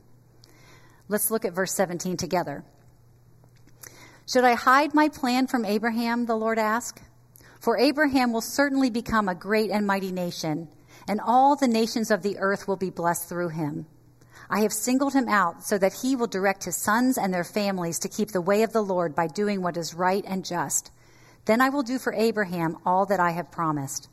Let's 1.10 1.30
look 1.30 1.44
at 1.44 1.52
verse 1.52 1.74
17 1.74 2.16
together. 2.16 2.64
Should 4.26 4.46
I 4.46 4.54
hide 4.54 4.94
my 4.94 5.10
plan 5.10 5.48
from 5.48 5.66
Abraham? 5.66 6.28
The 6.28 6.38
Lord 6.38 6.58
asked. 6.58 7.02
For 7.60 7.78
Abraham 7.78 8.32
will 8.32 8.40
certainly 8.40 8.90
become 8.90 9.28
a 9.28 9.36
great 9.36 9.70
and 9.70 9.86
mighty 9.86 10.14
nation, 10.14 10.70
and 11.10 11.20
all 11.20 11.58
the 11.58 11.68
nations 11.68 12.10
of 12.10 12.24
the 12.24 12.38
earth 12.40 12.70
will 12.70 12.78
be 12.78 12.90
blessed 12.90 13.28
through 13.28 13.50
him. 13.50 13.86
I 14.54 14.60
have 14.62 14.74
singled 14.74 15.14
him 15.14 15.30
out 15.30 15.64
so 15.64 15.78
that 15.78 15.94
he 15.94 16.18
will 16.18 16.28
direct 16.28 16.66
his 16.66 16.76
sons 16.76 17.18
and 17.18 17.34
their 17.34 17.46
families 17.46 18.00
to 18.00 18.10
keep 18.10 18.32
the 18.32 18.42
way 18.42 18.64
of 18.64 18.74
the 18.74 18.84
Lord 18.84 19.16
by 19.16 19.28
doing 19.28 19.62
what 19.62 19.78
is 19.78 19.94
right 19.94 20.26
and 20.28 20.44
just. 20.44 20.92
Then 21.46 21.62
I 21.62 21.70
will 21.70 21.84
do 21.84 21.98
for 21.98 22.14
Abraham 22.14 22.78
all 22.86 23.06
that 23.06 23.22
I 23.22 23.32
have 23.32 23.50
promised. 23.50 24.10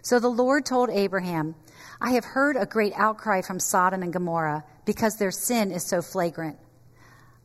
So 0.00 0.18
the 0.18 0.28
Lord 0.28 0.64
told 0.64 0.88
Abraham, 0.88 1.54
I 2.00 2.12
have 2.12 2.24
heard 2.24 2.56
a 2.56 2.64
great 2.64 2.94
outcry 2.96 3.42
from 3.42 3.60
Sodom 3.60 4.02
and 4.02 4.10
Gomorrah 4.12 4.64
because 4.86 5.16
their 5.16 5.30
sin 5.30 5.70
is 5.70 5.84
so 5.84 6.00
flagrant. 6.00 6.58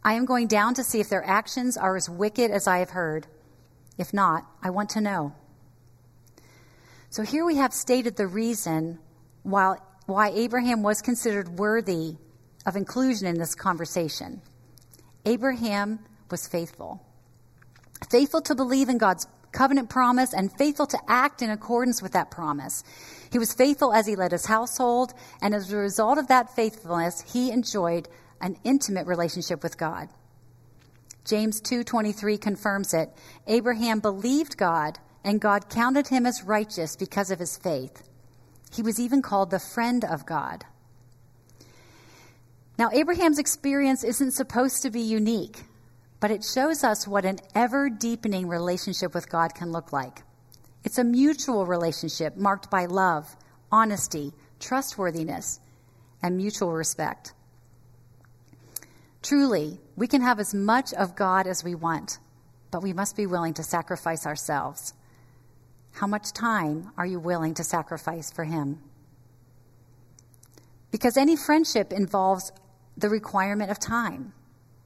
I 0.01 0.13
am 0.13 0.23
going 0.23 0.47
down 0.47 0.75
to 0.75 0.85
see 0.85 1.01
if 1.01 1.09
their 1.09 1.25
actions 1.25 1.75
are 1.75 1.97
as 1.97 2.09
wicked 2.09 2.51
as 2.51 2.67
I 2.67 2.77
have 2.77 2.91
heard. 2.91 3.27
If 3.97 4.13
not, 4.13 4.45
I 4.63 4.69
want 4.69 4.91
to 4.91 5.01
know. 5.01 5.35
So 7.09 7.23
here 7.23 7.45
we 7.45 7.57
have 7.57 7.73
stated 7.73 8.15
the 8.15 8.27
reason 8.27 8.99
why, 9.43 9.77
why 10.07 10.29
Abraham 10.29 10.81
was 10.81 11.01
considered 11.01 11.59
worthy 11.59 12.15
of 12.65 12.75
inclusion 12.75 13.27
in 13.27 13.37
this 13.37 13.53
conversation. 13.53 14.41
Abraham 15.25 15.99
was 16.31 16.47
faithful. 16.47 17.05
Faithful 18.09 18.41
to 18.41 18.55
believe 18.55 18.89
in 18.89 18.97
God's 18.97 19.27
covenant 19.51 19.89
promise 19.89 20.33
and 20.33 20.51
faithful 20.57 20.87
to 20.87 20.99
act 21.07 21.41
in 21.41 21.49
accordance 21.49 22.01
with 22.01 22.13
that 22.13 22.31
promise. 22.31 22.83
He 23.31 23.39
was 23.39 23.53
faithful 23.53 23.93
as 23.93 24.05
he 24.05 24.15
led 24.15 24.31
his 24.31 24.45
household, 24.45 25.13
and 25.41 25.53
as 25.53 25.71
a 25.71 25.77
result 25.77 26.17
of 26.17 26.27
that 26.27 26.55
faithfulness, 26.55 27.21
he 27.33 27.51
enjoyed 27.51 28.07
an 28.39 28.57
intimate 28.63 29.07
relationship 29.07 29.63
with 29.63 29.77
God. 29.77 30.09
James 31.25 31.59
2:23 31.59 32.37
confirms 32.37 32.93
it. 32.93 33.11
Abraham 33.47 33.99
believed 33.99 34.57
God, 34.57 34.99
and 35.23 35.41
God 35.41 35.69
counted 35.69 36.07
him 36.07 36.25
as 36.25 36.43
righteous 36.43 36.95
because 36.95 37.31
of 37.31 37.39
his 37.39 37.57
faith. 37.57 38.06
He 38.73 38.81
was 38.81 38.99
even 38.99 39.21
called 39.21 39.49
the 39.49 39.59
friend 39.59 40.03
of 40.05 40.25
God. 40.25 40.65
Now, 42.77 42.89
Abraham's 42.93 43.39
experience 43.39 44.03
isn't 44.03 44.31
supposed 44.31 44.83
to 44.83 44.91
be 44.91 45.01
unique, 45.01 45.63
but 46.19 46.31
it 46.31 46.43
shows 46.43 46.83
us 46.83 47.07
what 47.07 47.25
an 47.25 47.39
ever 47.55 47.89
deepening 47.89 48.47
relationship 48.47 49.13
with 49.15 49.29
God 49.29 49.55
can 49.55 49.71
look 49.71 49.91
like. 49.91 50.21
It's 50.83 50.99
a 50.99 51.03
mutual 51.03 51.65
relationship 51.65 52.37
marked 52.37 52.69
by 52.69 52.85
love, 52.85 53.35
honesty, 53.71 54.31
trustworthiness, 54.59 55.59
and 56.21 56.37
mutual 56.37 56.71
respect. 56.71 57.33
Truly, 59.23 59.79
we 59.95 60.07
can 60.07 60.21
have 60.21 60.39
as 60.39 60.53
much 60.53 60.93
of 60.93 61.15
God 61.15 61.47
as 61.47 61.63
we 61.63 61.75
want, 61.75 62.19
but 62.71 62.83
we 62.83 62.93
must 62.93 63.15
be 63.15 63.25
willing 63.25 63.55
to 63.55 63.63
sacrifice 63.63 64.25
ourselves. 64.25 64.93
How 65.97 66.05
much 66.05 66.31
time 66.31 66.91
are 66.95 67.07
you 67.07 67.19
willing 67.19 67.55
to 67.55 67.63
sacrifice 67.63 68.29
for 68.29 68.43
Him? 68.43 68.79
Because 70.91 71.17
any 71.17 71.35
friendship 71.35 71.91
involves 71.91 72.51
the 72.95 73.09
requirement 73.09 73.71
of 73.71 73.79
time. 73.79 74.33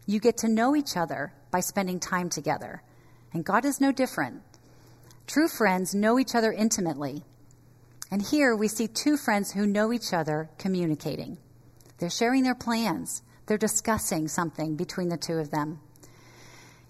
You 0.06 0.22
get 0.22 0.38
to 0.38 0.48
know 0.48 0.74
each 0.74 0.96
other 0.96 1.34
by 1.52 1.60
spending 1.60 2.00
time 2.00 2.30
together. 2.30 2.82
And 3.34 3.44
God 3.44 3.66
is 3.66 3.82
no 3.82 3.92
different. 3.92 4.42
True 5.28 5.50
friends 5.50 5.94
know 5.94 6.18
each 6.18 6.34
other 6.34 6.54
intimately. 6.54 7.26
And 8.10 8.22
here 8.22 8.56
we 8.56 8.70
see 8.70 8.88
two 8.88 9.18
friends 9.18 9.52
who 9.52 9.68
know 9.68 9.92
each 9.92 10.14
other 10.14 10.50
communicating. 10.58 11.38
They're 11.98 12.10
sharing 12.10 12.44
their 12.44 12.56
plans. 12.56 13.22
They're 13.48 13.58
discussing 13.58 14.30
something 14.30 14.78
between 14.78 15.10
the 15.10 15.18
two 15.18 15.40
of 15.40 15.52
them. 15.52 15.82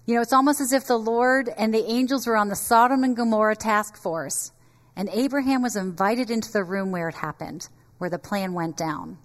You 0.04 0.16
know, 0.16 0.20
it's 0.20 0.32
almost 0.32 0.60
as 0.60 0.72
if 0.72 0.86
the 0.86 0.98
Lord 0.98 1.48
and 1.56 1.72
the 1.72 1.88
angels 1.88 2.26
were 2.26 2.36
on 2.36 2.48
the 2.48 2.56
Sodom 2.56 3.04
and 3.04 3.16
Gomorrah 3.16 3.54
task 3.54 3.96
force, 3.96 4.50
and 4.96 5.08
Abraham 5.12 5.62
was 5.62 5.76
invited 5.76 6.30
into 6.30 6.52
the 6.52 6.64
room 6.64 6.90
where 6.90 7.08
it 7.08 7.14
happened, 7.14 7.68
where 7.98 8.10
the 8.10 8.18
plan 8.18 8.52
went 8.52 8.76
down. 8.76 9.18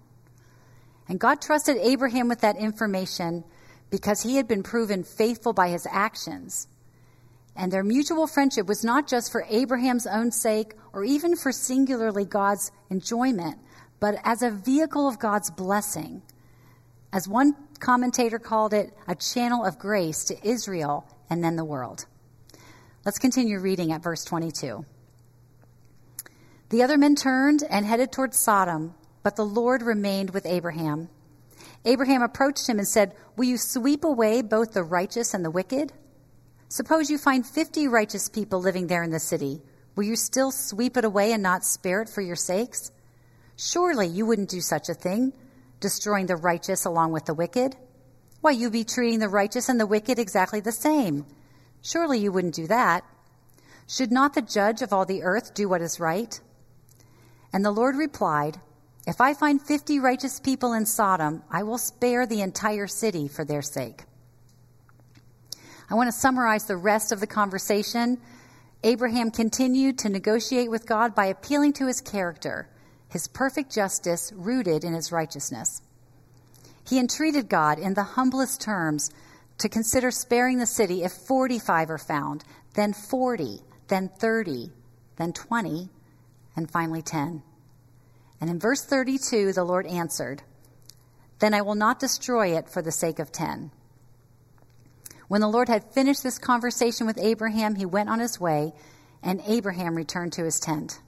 And 1.10 1.20
God 1.20 1.42
trusted 1.42 1.78
Abraham 1.78 2.28
with 2.28 2.42
that 2.42 2.58
information 2.58 3.44
because 3.90 4.22
he 4.22 4.36
had 4.36 4.48
been 4.48 4.62
proven 4.62 5.04
faithful 5.04 5.54
by 5.54 5.70
his 5.70 5.88
actions. 5.90 6.68
And 7.56 7.72
their 7.72 7.84
mutual 7.84 8.28
friendship 8.28 8.68
was 8.68 8.84
not 8.84 9.08
just 9.08 9.32
for 9.32 9.46
Abraham's 9.50 10.06
own 10.06 10.32
sake 10.32 10.74
or 10.94 11.04
even 11.04 11.36
for 11.36 11.52
singularly 11.52 12.26
God's 12.26 12.72
enjoyment, 12.92 13.58
but 14.00 14.20
as 14.24 14.44
a 14.44 14.52
vehicle 14.52 15.08
of 15.08 15.18
God's 15.18 15.50
blessing. 15.50 16.22
As 17.12 17.28
one 17.28 17.56
commentator 17.78 18.40
called 18.40 18.74
it, 18.74 18.94
a 19.08 19.16
channel 19.16 19.66
of 19.66 19.80
grace 19.80 20.26
to 20.26 20.48
Israel 20.48 21.08
and 21.30 21.44
then 21.44 21.56
the 21.56 21.66
world. 21.66 22.06
Let's 23.06 23.20
continue 23.20 23.60
reading 23.60 23.92
at 23.92 24.04
verse 24.04 24.26
22. 24.26 24.86
The 26.70 26.84
other 26.84 26.98
men 26.98 27.16
turned 27.16 27.64
and 27.70 27.86
headed 27.86 28.12
toward 28.12 28.34
Sodom, 28.34 28.94
but 29.24 29.36
the 29.36 29.46
Lord 29.46 29.82
remained 29.82 30.32
with 30.32 30.46
Abraham. 30.46 31.10
Abraham 31.86 32.22
approached 32.22 32.68
him 32.68 32.80
and 32.80 32.88
said, 32.88 33.14
Will 33.38 33.46
you 33.46 33.58
sweep 33.58 34.04
away 34.04 34.42
both 34.42 34.74
the 34.74 34.84
righteous 34.84 35.34
and 35.34 35.46
the 35.46 35.52
wicked? 35.52 35.94
Suppose 36.70 37.10
you 37.10 37.18
find 37.18 37.48
50 37.48 37.88
righteous 37.88 38.28
people 38.28 38.60
living 38.60 38.88
there 38.88 39.04
in 39.04 39.12
the 39.12 39.20
city. 39.20 39.62
Will 39.96 40.04
you 40.04 40.18
still 40.18 40.52
sweep 40.52 40.98
it 40.98 41.06
away 41.06 41.32
and 41.32 41.42
not 41.42 41.64
spare 41.64 42.02
it 42.02 42.10
for 42.10 42.22
your 42.22 42.36
sakes? 42.36 42.92
Surely 43.56 44.08
you 44.08 44.26
wouldn't 44.26 44.50
do 44.50 44.60
such 44.60 44.90
a 44.90 44.94
thing, 44.94 45.34
destroying 45.80 46.26
the 46.26 46.36
righteous 46.36 46.86
along 46.86 47.12
with 47.12 47.26
the 47.26 47.34
wicked. 47.34 47.76
Why, 48.42 48.52
you'd 48.52 48.72
be 48.72 48.84
treating 48.84 49.20
the 49.20 49.30
righteous 49.30 49.70
and 49.70 49.80
the 49.80 49.86
wicked 49.86 50.20
exactly 50.20 50.60
the 50.60 50.72
same. 50.72 51.26
Surely 51.82 52.20
you 52.20 52.32
wouldn't 52.32 52.56
do 52.56 52.68
that. 52.68 53.04
Should 53.88 54.12
not 54.12 54.34
the 54.34 54.42
judge 54.42 54.82
of 54.82 54.92
all 54.92 55.06
the 55.06 55.24
earth 55.24 55.54
do 55.54 55.70
what 55.70 55.82
is 55.82 56.00
right? 56.00 56.40
And 57.54 57.64
the 57.64 57.72
Lord 57.72 57.96
replied, 57.96 58.60
If 59.08 59.22
I 59.22 59.34
find 59.34 59.62
fifty 59.62 60.00
righteous 60.00 60.40
people 60.40 60.74
in 60.74 60.86
Sodom, 60.86 61.44
I 61.50 61.64
will 61.64 61.78
spare 61.78 62.26
the 62.26 62.42
entire 62.42 62.88
city 62.88 63.28
for 63.28 63.46
their 63.46 63.62
sake. 63.62 64.04
I 65.90 65.96
want 65.96 66.10
to 66.10 66.20
summarize 66.20 66.66
the 66.66 66.76
rest 66.76 67.14
of 67.14 67.22
the 67.22 67.28
conversation. 67.28 68.20
Abraham 68.84 69.32
continued 69.32 69.98
to 70.00 70.10
negotiate 70.10 70.70
with 70.70 70.86
God 70.86 71.16
by 71.16 71.28
appealing 71.28 71.74
to 71.74 71.88
his 71.88 72.02
character, 72.02 72.70
his 73.10 73.28
perfect 73.28 73.72
justice 73.72 74.32
rooted 74.36 74.84
in 74.84 74.94
his 74.94 75.12
righteousness. 75.12 75.82
He 76.88 77.00
entreated 77.00 77.50
God 77.50 77.80
in 77.80 77.94
the 77.94 78.04
humblest 78.04 78.62
terms 78.62 79.10
to 79.58 79.70
consider 79.70 80.12
sparing 80.12 80.60
the 80.60 80.66
city 80.66 81.04
if 81.04 81.12
45 81.12 81.90
are 81.90 81.98
found, 81.98 82.44
then 82.76 82.94
40, 82.94 83.62
then 83.88 84.10
30, 84.10 84.72
then 85.18 85.34
20, 85.34 85.90
and 86.56 86.70
finally 86.70 87.02
10. 87.02 87.42
And 88.40 88.50
in 88.50 88.60
verse 88.60 88.84
32, 88.84 89.54
the 89.54 89.64
Lord 89.64 89.88
answered, 89.88 90.44
Then 91.40 91.54
I 91.54 91.62
will 91.62 91.76
not 91.76 92.00
destroy 92.00 92.56
it 92.56 92.70
for 92.70 92.82
the 92.82 92.92
sake 92.92 93.20
of 93.20 93.32
10. 93.32 93.72
When 95.28 95.42
the 95.42 95.50
Lord 95.50 95.68
had 95.68 95.92
finished 95.94 96.24
this 96.24 96.38
conversation 96.38 97.06
with 97.06 97.18
Abraham, 97.18 97.76
he 97.76 97.86
went 97.86 98.10
on 98.10 98.20
his 98.20 98.40
way, 98.40 98.74
and 99.24 99.42
Abraham 99.46 99.96
returned 99.96 100.34
to 100.34 100.46
his 100.46 100.60
tent. 100.60 101.00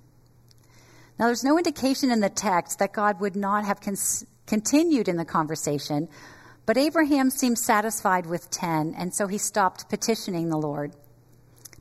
Now, 1.20 1.26
there's 1.26 1.44
no 1.44 1.58
indication 1.58 2.12
in 2.12 2.22
the 2.22 2.30
text 2.30 2.80
that 2.80 2.94
God 2.94 3.20
would 3.20 3.36
not 3.36 3.66
have 3.66 3.82
cons- 3.82 4.26
continued 4.48 5.10
in 5.10 5.18
the 5.18 5.26
conversation, 5.26 6.08
but 6.66 6.78
Abraham 6.78 7.30
seemed 7.30 7.60
satisfied 7.60 8.26
with 8.26 8.50
10, 8.50 8.96
and 8.98 9.14
so 9.14 9.28
he 9.28 9.38
stopped 9.38 9.90
petitioning 9.90 10.48
the 10.48 10.58
Lord. 10.58 10.96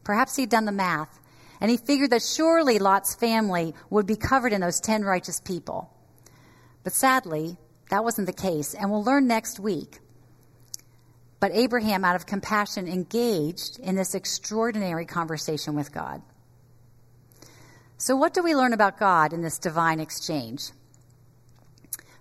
Perhaps 0.02 0.34
he'd 0.34 0.50
done 0.50 0.64
the 0.64 0.72
math, 0.72 1.20
and 1.60 1.70
he 1.70 1.76
figured 1.76 2.10
that 2.10 2.22
surely 2.22 2.80
Lot's 2.80 3.14
family 3.14 3.74
would 3.90 4.06
be 4.06 4.16
covered 4.16 4.52
in 4.52 4.60
those 4.60 4.80
10 4.80 5.04
righteous 5.04 5.40
people. 5.40 5.88
But 6.82 6.92
sadly, 6.92 7.58
that 7.90 8.02
wasn't 8.02 8.26
the 8.26 8.32
case, 8.32 8.74
and 8.74 8.90
we'll 8.90 9.04
learn 9.04 9.28
next 9.28 9.60
week. 9.60 10.00
But 11.38 11.52
Abraham, 11.52 12.04
out 12.04 12.16
of 12.16 12.26
compassion, 12.26 12.88
engaged 12.88 13.78
in 13.78 13.94
this 13.94 14.16
extraordinary 14.16 15.06
conversation 15.06 15.76
with 15.76 15.92
God. 15.92 16.22
So, 18.00 18.14
what 18.14 18.32
do 18.32 18.44
we 18.44 18.54
learn 18.54 18.72
about 18.72 18.96
God 18.96 19.32
in 19.32 19.42
this 19.42 19.58
divine 19.58 19.98
exchange? 19.98 20.70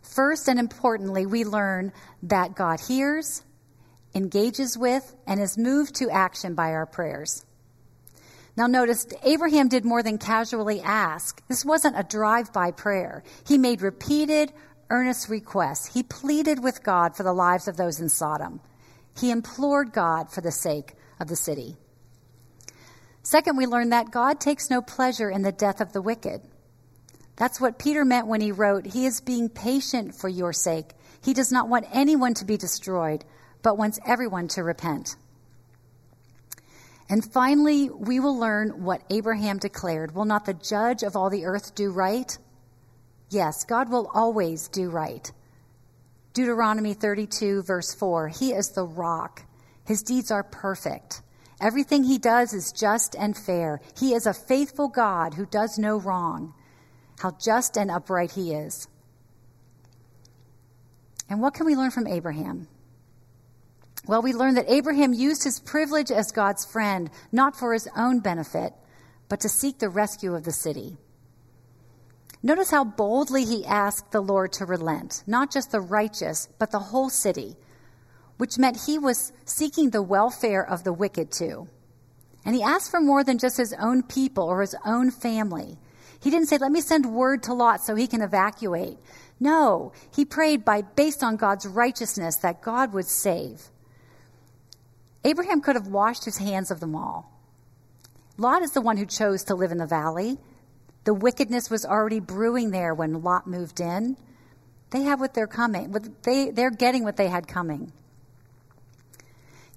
First 0.02 0.50
and 0.50 0.60
importantly, 0.60 1.28
we 1.28 1.46
learn 1.46 1.94
that 2.24 2.56
God 2.56 2.80
hears, 2.80 3.44
engages 4.16 4.76
with, 4.76 5.16
and 5.28 5.40
is 5.40 5.56
moved 5.56 5.94
to 5.98 6.10
action 6.10 6.56
by 6.56 6.72
our 6.72 6.88
prayers. 6.88 7.46
Now, 8.58 8.66
notice 8.66 9.06
Abraham 9.22 9.68
did 9.68 9.86
more 9.86 10.02
than 10.02 10.18
casually 10.18 10.82
ask. 10.82 11.48
This 11.48 11.64
wasn't 11.64 12.00
a 12.00 12.02
drive 12.02 12.52
by 12.52 12.72
prayer. 12.72 13.24
He 13.48 13.60
made 13.60 13.84
repeated, 13.84 14.52
earnest 14.90 15.30
requests. 15.30 15.94
He 15.94 16.02
pleaded 16.02 16.64
with 16.64 16.82
God 16.82 17.16
for 17.16 17.22
the 17.22 17.34
lives 17.34 17.68
of 17.68 17.78
those 17.78 18.00
in 18.00 18.10
Sodom. 18.10 18.62
He 19.16 19.30
implored 19.30 19.94
God 19.94 20.32
for 20.32 20.42
the 20.42 20.52
sake 20.52 20.96
of 21.20 21.28
the 21.28 21.36
city. 21.36 21.78
Second, 23.30 23.58
we 23.58 23.66
learn 23.66 23.90
that 23.90 24.10
God 24.10 24.40
takes 24.40 24.70
no 24.70 24.82
pleasure 24.82 25.30
in 25.30 25.42
the 25.42 25.52
death 25.52 25.82
of 25.82 25.92
the 25.92 26.02
wicked. 26.02 26.40
That's 27.36 27.60
what 27.60 27.78
Peter 27.78 28.06
meant 28.06 28.26
when 28.28 28.40
he 28.40 28.54
wrote, 28.54 28.86
He 28.86 29.06
is 29.06 29.20
being 29.20 29.50
patient 29.50 30.16
for 30.16 30.30
your 30.30 30.54
sake. 30.54 30.94
He 31.22 31.34
does 31.34 31.52
not 31.52 31.68
want 31.68 31.88
anyone 31.92 32.36
to 32.36 32.46
be 32.46 32.56
destroyed, 32.56 33.26
but 33.62 33.78
wants 33.78 34.00
everyone 34.08 34.48
to 34.50 34.64
repent. 34.64 35.18
And 37.10 37.22
finally, 37.34 37.90
we 37.90 38.22
will 38.22 38.40
learn 38.40 38.86
what 38.86 39.04
Abraham 39.10 39.58
declared 39.58 40.16
Will 40.16 40.24
not 40.24 40.46
the 40.46 40.54
judge 40.54 41.04
of 41.04 41.18
all 41.18 41.30
the 41.30 41.44
earth 41.44 41.76
do 41.76 41.92
right? 41.92 42.38
Yes, 43.30 43.66
God 43.66 43.92
will 43.92 44.10
always 44.14 44.70
do 44.70 44.90
right. 44.90 45.30
Deuteronomy 46.32 46.94
32, 46.94 47.64
verse 47.64 47.94
4 47.94 48.30
He 48.30 48.54
is 48.54 48.70
the 48.70 48.86
rock, 48.86 49.44
His 49.84 50.02
deeds 50.02 50.32
are 50.32 50.44
perfect. 50.44 51.24
Everything 51.60 52.04
He 52.04 52.18
does 52.18 52.54
is 52.54 52.72
just 52.72 53.16
and 53.16 53.36
fair. 53.36 53.82
He 53.98 54.14
is 54.14 54.26
a 54.26 54.34
faithful 54.34 54.88
God 54.88 55.34
who 55.34 55.46
does 55.46 55.78
no 55.78 55.98
wrong. 55.98 56.54
How 57.20 57.32
just 57.40 57.78
and 57.78 57.90
upright 57.90 58.32
He 58.32 58.54
is. 58.54 58.88
And 61.30 61.42
what 61.42 61.54
can 61.54 61.66
we 61.66 61.76
learn 61.76 61.92
from 61.92 62.08
Abraham? 62.08 62.68
Well, 64.08 64.22
we 64.22 64.34
learn 64.34 64.54
that 64.56 64.72
Abraham 64.72 65.14
used 65.14 65.44
his 65.44 65.60
privilege 65.60 66.12
as 66.12 66.32
God's 66.32 66.64
friend, 66.64 67.10
not 67.32 67.58
for 67.58 67.74
his 67.74 67.90
own 67.98 68.20
benefit, 68.22 68.74
but 69.28 69.42
to 69.42 69.50
seek 69.50 69.80
the 69.80 69.90
rescue 69.90 70.34
of 70.34 70.46
the 70.46 70.54
city. 70.54 70.96
Notice 72.42 72.72
how 72.72 72.86
boldly 72.86 73.44
he 73.44 73.66
asked 73.66 74.12
the 74.12 74.22
Lord 74.22 74.54
to 74.54 74.66
relent, 74.66 75.24
not 75.28 75.52
just 75.52 75.72
the 75.72 75.82
righteous, 75.82 76.48
but 76.58 76.72
the 76.72 76.80
whole 76.80 77.10
city, 77.10 77.58
which 78.38 78.58
meant 78.58 78.86
he 78.86 78.98
was 78.98 79.32
seeking 79.46 79.90
the 79.90 80.02
welfare 80.02 80.68
of 80.68 80.84
the 80.84 80.94
wicked 80.94 81.32
too. 81.32 81.68
And 82.46 82.56
he 82.56 82.64
asked 82.64 82.92
for 82.92 83.02
more 83.02 83.24
than 83.24 83.38
just 83.38 83.58
his 83.58 83.74
own 83.74 84.04
people 84.04 84.46
or 84.46 84.62
his 84.62 84.76
own 84.86 85.12
family. 85.12 85.78
He 86.20 86.30
didn't 86.30 86.48
say, 86.48 86.58
let 86.58 86.72
me 86.72 86.82
send 86.82 87.06
word 87.06 87.44
to 87.44 87.54
Lot 87.54 87.82
so 87.82 87.96
he 87.96 88.08
can 88.08 88.22
evacuate. 88.22 88.98
No, 89.40 89.92
he 90.16 90.26
prayed 90.26 90.66
by, 90.66 90.82
based 90.82 91.24
on 91.24 91.36
God's 91.36 91.66
righteousness 91.66 92.38
that 92.38 92.62
God 92.62 92.94
would 92.94 93.06
save. 93.06 93.70
Abraham 95.24 95.62
could 95.62 95.76
have 95.76 95.88
washed 95.88 96.26
his 96.26 96.38
hands 96.38 96.72
of 96.72 96.80
them 96.80 96.96
all. 96.96 97.32
Lot 98.38 98.62
is 98.62 98.72
the 98.72 98.82
one 98.82 98.98
who 98.98 99.06
chose 99.06 99.44
to 99.46 99.56
live 99.56 99.72
in 99.72 99.78
the 99.78 99.86
valley. 99.86 100.38
The 101.04 101.14
wickedness 101.14 101.70
was 101.70 101.86
already 101.86 102.20
brewing 102.20 102.72
there 102.72 102.94
when 102.94 103.22
Lot 103.22 103.48
moved 103.48 103.80
in. 103.80 104.16
They 104.92 105.04
have 105.04 105.20
what 105.20 105.34
they're 105.34 105.48
coming. 105.48 105.94
They, 106.24 106.52
they're 106.52 106.72
getting 106.72 107.04
what 107.04 107.18
they 107.18 107.28
had 107.28 107.48
coming. 107.48 107.92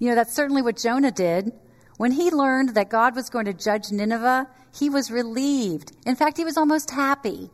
You 0.01 0.09
know, 0.09 0.17
that's 0.17 0.35
certainly 0.35 0.63
what 0.63 0.79
Jonah 0.79 1.13
did. 1.13 1.53
When 1.99 2.11
he 2.11 2.31
learned 2.31 2.71
that 2.71 2.89
God 2.89 3.15
was 3.15 3.29
going 3.29 3.45
to 3.45 3.53
judge 3.53 3.93
Nineveh, 3.93 4.49
he 4.77 4.89
was 4.89 5.11
relieved. 5.11 5.93
In 6.07 6.17
fact, 6.17 6.39
he 6.39 6.45
was 6.45 6.57
almost 6.57 6.91
happy 6.91 7.51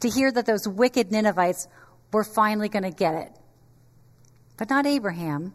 to 0.00 0.08
hear 0.10 0.30
that 0.32 0.44
those 0.44 0.66
wicked 0.66 1.12
Ninevites 1.12 1.68
were 2.12 2.24
finally 2.24 2.68
going 2.68 2.82
to 2.82 2.90
get 2.90 3.14
it. 3.14 3.32
But 4.56 4.68
not 4.68 4.84
Abraham. 4.84 5.54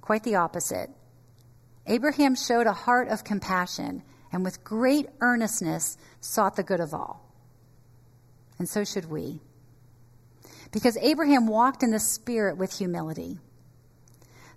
Quite 0.00 0.22
the 0.22 0.36
opposite. 0.36 0.88
Abraham 1.86 2.34
showed 2.34 2.66
a 2.66 2.72
heart 2.72 3.08
of 3.08 3.22
compassion 3.22 4.02
and 4.32 4.44
with 4.44 4.64
great 4.64 5.08
earnestness 5.20 5.98
sought 6.20 6.56
the 6.56 6.62
good 6.62 6.80
of 6.80 6.94
all. 6.94 7.30
And 8.58 8.68
so 8.68 8.84
should 8.84 9.10
we. 9.10 9.40
Because 10.72 10.96
Abraham 10.96 11.46
walked 11.46 11.82
in 11.82 11.90
the 11.90 12.00
Spirit 12.00 12.56
with 12.56 12.76
humility. 12.76 13.38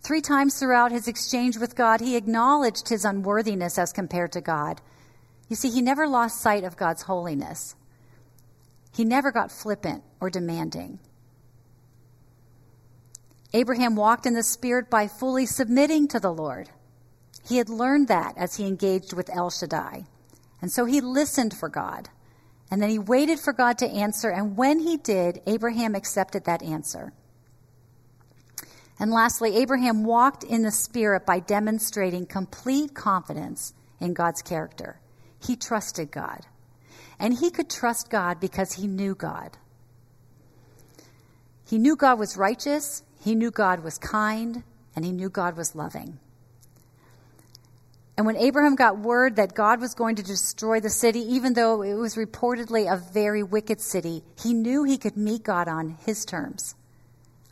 Three 0.02 0.22
times 0.22 0.58
throughout 0.58 0.92
his 0.92 1.08
exchange 1.08 1.58
with 1.58 1.76
God, 1.76 2.00
he 2.00 2.16
acknowledged 2.16 2.90
his 2.90 3.06
unworthiness 3.06 3.78
as 3.78 3.92
compared 3.92 4.32
to 4.32 4.42
God. 4.42 4.82
You 5.50 5.56
see, 5.56 5.70
he 5.70 5.82
never 5.82 6.08
lost 6.08 6.42
sight 6.42 6.64
of 6.64 6.78
God's 6.78 7.04
holiness. 7.04 7.76
He 8.94 9.04
never 9.04 9.32
got 9.32 9.52
flippant 9.52 10.04
or 10.20 10.30
demanding. 10.30 11.00
Abraham 13.54 13.96
walked 13.96 14.26
in 14.26 14.36
the 14.36 14.44
Spirit 14.44 14.90
by 14.90 15.08
fully 15.08 15.46
submitting 15.46 16.08
to 16.10 16.20
the 16.20 16.32
Lord. 16.32 16.70
He 17.48 17.58
had 17.58 17.70
learned 17.70 18.08
that 18.08 18.38
as 18.38 18.56
he 18.56 18.68
engaged 18.68 19.14
with 19.14 19.30
El 19.32 19.50
Shaddai. 19.50 20.06
And 20.62 20.72
so 20.72 20.86
he 20.86 21.02
listened 21.02 21.58
for 21.58 21.68
God. 21.68 22.10
And 22.70 22.82
then 22.82 22.92
he 22.92 23.00
waited 23.00 23.40
for 23.40 23.54
God 23.54 23.80
to 23.80 23.90
answer. 23.90 24.30
And 24.30 24.56
when 24.56 24.80
he 24.80 24.98
did, 24.98 25.42
Abraham 25.48 25.96
accepted 25.96 26.46
that 26.46 26.62
answer. 26.62 27.12
And 29.00 29.12
lastly, 29.12 29.56
Abraham 29.58 30.04
walked 30.04 30.44
in 30.44 30.64
the 30.64 30.72
Spirit 30.72 31.26
by 31.26 31.40
demonstrating 31.40 32.26
complete 32.26 32.94
confidence 32.94 33.74
in 34.00 34.14
God's 34.14 34.42
character. 34.42 35.00
He 35.42 35.56
trusted 35.56 36.12
God. 36.12 36.46
And 37.18 37.34
he 37.34 37.50
could 37.50 37.70
trust 37.70 38.10
God 38.10 38.40
because 38.40 38.74
he 38.74 38.88
knew 38.88 39.16
God. 39.16 39.58
He 41.66 41.78
knew 41.78 41.96
God 41.96 42.20
was 42.20 42.36
righteous, 42.36 43.04
he 43.24 43.36
knew 43.36 43.52
God 43.52 43.84
was 43.84 43.98
kind, 43.98 44.64
and 44.96 45.06
he 45.06 45.12
knew 45.12 45.30
God 45.30 45.56
was 45.56 45.76
loving. 45.76 46.20
And 48.18 48.26
when 48.26 48.36
Abraham 48.36 48.76
got 48.76 49.00
word 49.00 49.38
that 49.38 49.54
God 49.54 49.80
was 49.80 49.94
going 49.94 50.18
to 50.18 50.24
destroy 50.24 50.82
the 50.82 50.90
city, 50.90 51.20
even 51.20 51.54
though 51.54 51.82
it 51.84 51.94
was 51.94 52.16
reportedly 52.16 52.92
a 52.92 52.98
very 52.98 53.44
wicked 53.44 53.80
city, 53.80 54.24
he 54.42 54.54
knew 54.54 54.84
he 54.84 54.98
could 54.98 55.16
meet 55.16 55.44
God 55.44 55.70
on 55.70 55.98
his 56.06 56.26
terms, 56.26 56.76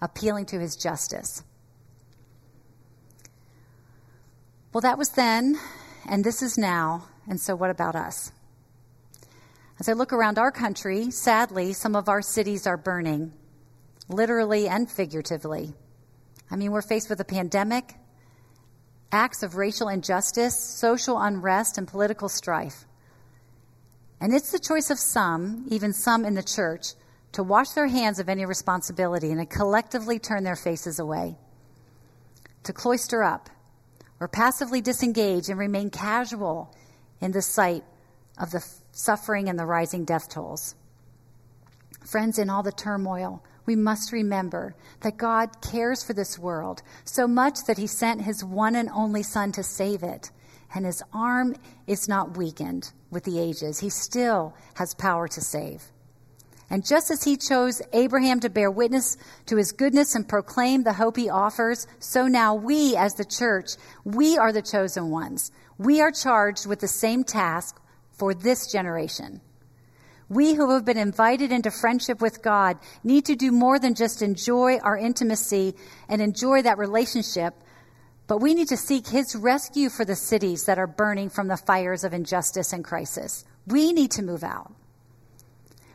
appealing 0.01 0.45
to 0.47 0.59
his 0.59 0.75
justice. 0.75 1.43
Well, 4.73 4.81
that 4.81 4.97
was 4.97 5.09
then, 5.09 5.57
and 6.07 6.23
this 6.23 6.41
is 6.41 6.57
now, 6.57 7.07
and 7.27 7.39
so 7.39 7.55
what 7.55 7.69
about 7.69 7.95
us? 7.95 8.31
As 9.79 9.89
I 9.89 9.93
look 9.93 10.13
around 10.13 10.37
our 10.37 10.51
country, 10.51 11.11
sadly, 11.11 11.73
some 11.73 11.95
of 11.95 12.09
our 12.09 12.21
cities 12.21 12.67
are 12.67 12.77
burning 12.77 13.31
literally 14.09 14.67
and 14.67 14.89
figuratively. 14.89 15.73
I 16.49 16.55
mean, 16.55 16.71
we're 16.71 16.81
faced 16.81 17.09
with 17.09 17.19
a 17.19 17.25
pandemic, 17.25 17.95
acts 19.11 19.43
of 19.43 19.55
racial 19.55 19.89
injustice, 19.89 20.57
social 20.57 21.19
unrest, 21.19 21.77
and 21.77 21.87
political 21.87 22.29
strife. 22.29 22.85
And 24.19 24.33
it's 24.33 24.51
the 24.51 24.59
choice 24.59 24.89
of 24.89 24.97
some, 24.97 25.65
even 25.69 25.93
some 25.93 26.25
in 26.25 26.33
the 26.33 26.43
church, 26.43 26.93
to 27.33 27.43
wash 27.43 27.69
their 27.71 27.87
hands 27.87 28.19
of 28.19 28.29
any 28.29 28.45
responsibility 28.45 29.31
and 29.31 29.39
to 29.39 29.45
collectively 29.45 30.19
turn 30.19 30.43
their 30.43 30.55
faces 30.55 30.99
away, 30.99 31.37
to 32.63 32.73
cloister 32.73 33.23
up, 33.23 33.49
or 34.19 34.27
passively 34.27 34.81
disengage 34.81 35.49
and 35.49 35.59
remain 35.59 35.89
casual 35.89 36.73
in 37.21 37.31
the 37.31 37.41
sight 37.41 37.83
of 38.37 38.51
the 38.51 38.65
suffering 38.91 39.49
and 39.49 39.59
the 39.59 39.65
rising 39.65 40.05
death 40.05 40.29
tolls. 40.29 40.75
Friends, 42.03 42.39
in 42.39 42.49
all 42.49 42.63
the 42.63 42.71
turmoil, 42.71 43.43
we 43.65 43.75
must 43.75 44.11
remember 44.11 44.75
that 45.01 45.17
God 45.17 45.61
cares 45.61 46.03
for 46.03 46.13
this 46.13 46.39
world 46.39 46.81
so 47.03 47.27
much 47.27 47.65
that 47.67 47.77
he 47.77 47.85
sent 47.85 48.21
his 48.21 48.43
one 48.43 48.75
and 48.75 48.89
only 48.89 49.23
Son 49.23 49.51
to 49.51 49.63
save 49.63 50.03
it. 50.03 50.31
And 50.73 50.85
his 50.85 51.03
arm 51.13 51.55
is 51.85 52.07
not 52.07 52.37
weakened 52.37 52.91
with 53.09 53.23
the 53.23 53.39
ages. 53.39 53.79
He 53.79 53.89
still 53.89 54.55
has 54.75 54.93
power 54.93 55.27
to 55.27 55.41
save. 55.41 55.83
And 56.69 56.85
just 56.85 57.09
as 57.09 57.23
he 57.23 57.37
chose 57.37 57.81
Abraham 57.93 58.41
to 58.41 58.49
bear 58.49 58.69
witness 58.69 59.17
to 59.45 59.55
his 59.55 59.71
goodness 59.71 60.15
and 60.15 60.27
proclaim 60.27 60.83
the 60.83 60.93
hope 60.93 61.15
he 61.15 61.29
offers, 61.29 61.87
so 61.99 62.27
now 62.27 62.55
we 62.55 62.95
as 62.95 63.13
the 63.13 63.25
church, 63.25 63.71
we 64.03 64.37
are 64.37 64.51
the 64.51 64.61
chosen 64.61 65.09
ones. 65.09 65.51
We 65.77 66.01
are 66.01 66.11
charged 66.11 66.65
with 66.65 66.79
the 66.79 66.87
same 66.87 67.23
task 67.23 67.79
for 68.11 68.33
this 68.33 68.69
generation. 68.69 69.39
We 70.29 70.55
who 70.55 70.71
have 70.71 70.83
been 70.83 70.97
invited 70.97 71.53
into 71.53 71.71
friendship 71.71 72.19
with 72.19 72.41
God 72.41 72.77
need 73.01 73.25
to 73.25 73.35
do 73.35 73.51
more 73.51 73.79
than 73.79 73.95
just 73.95 74.21
enjoy 74.21 74.77
our 74.79 74.97
intimacy 74.97 75.73
and 76.09 76.21
enjoy 76.21 76.63
that 76.63 76.77
relationship, 76.77 77.53
but 78.27 78.41
we 78.41 78.53
need 78.53 78.67
to 78.67 78.75
seek 78.75 79.07
His 79.07 79.37
rescue 79.37 79.89
for 79.89 80.03
the 80.03 80.17
cities 80.17 80.65
that 80.65 80.79
are 80.79 80.87
burning 80.87 81.29
from 81.29 81.47
the 81.47 81.55
fires 81.55 82.03
of 82.03 82.13
injustice 82.13 82.73
and 82.73 82.83
crisis. 82.83 83.45
We 83.67 83.93
need 83.93 84.11
to 84.11 84.21
move 84.21 84.43
out. 84.43 84.73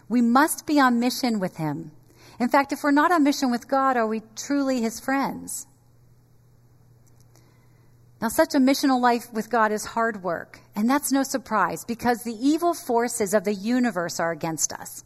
We 0.09 0.21
must 0.21 0.67
be 0.67 0.79
on 0.81 1.01
mission 1.01 1.39
with 1.39 1.57
Him. 1.57 1.93
In 2.39 2.49
fact, 2.49 2.73
if 2.73 2.83
we're 2.83 2.91
not 2.91 3.13
on 3.13 3.23
mission 3.23 3.51
with 3.51 3.69
God, 3.69 3.97
are 3.97 4.07
we 4.07 4.23
truly 4.37 4.81
His 4.81 5.01
friends? 5.01 5.67
Now, 8.21 8.29
such 8.29 8.55
a 8.55 8.59
missional 8.59 9.01
life 9.01 9.33
with 9.33 9.51
God 9.51 9.73
is 9.73 9.85
hard 9.85 10.23
work, 10.23 10.61
and 10.77 10.89
that's 10.89 11.11
no 11.11 11.25
surprise 11.25 11.85
because 11.85 12.23
the 12.23 12.37
evil 12.41 12.73
forces 12.73 13.35
of 13.35 13.43
the 13.43 13.55
universe 13.55 14.21
are 14.21 14.31
against 14.31 14.73
us. 14.73 15.03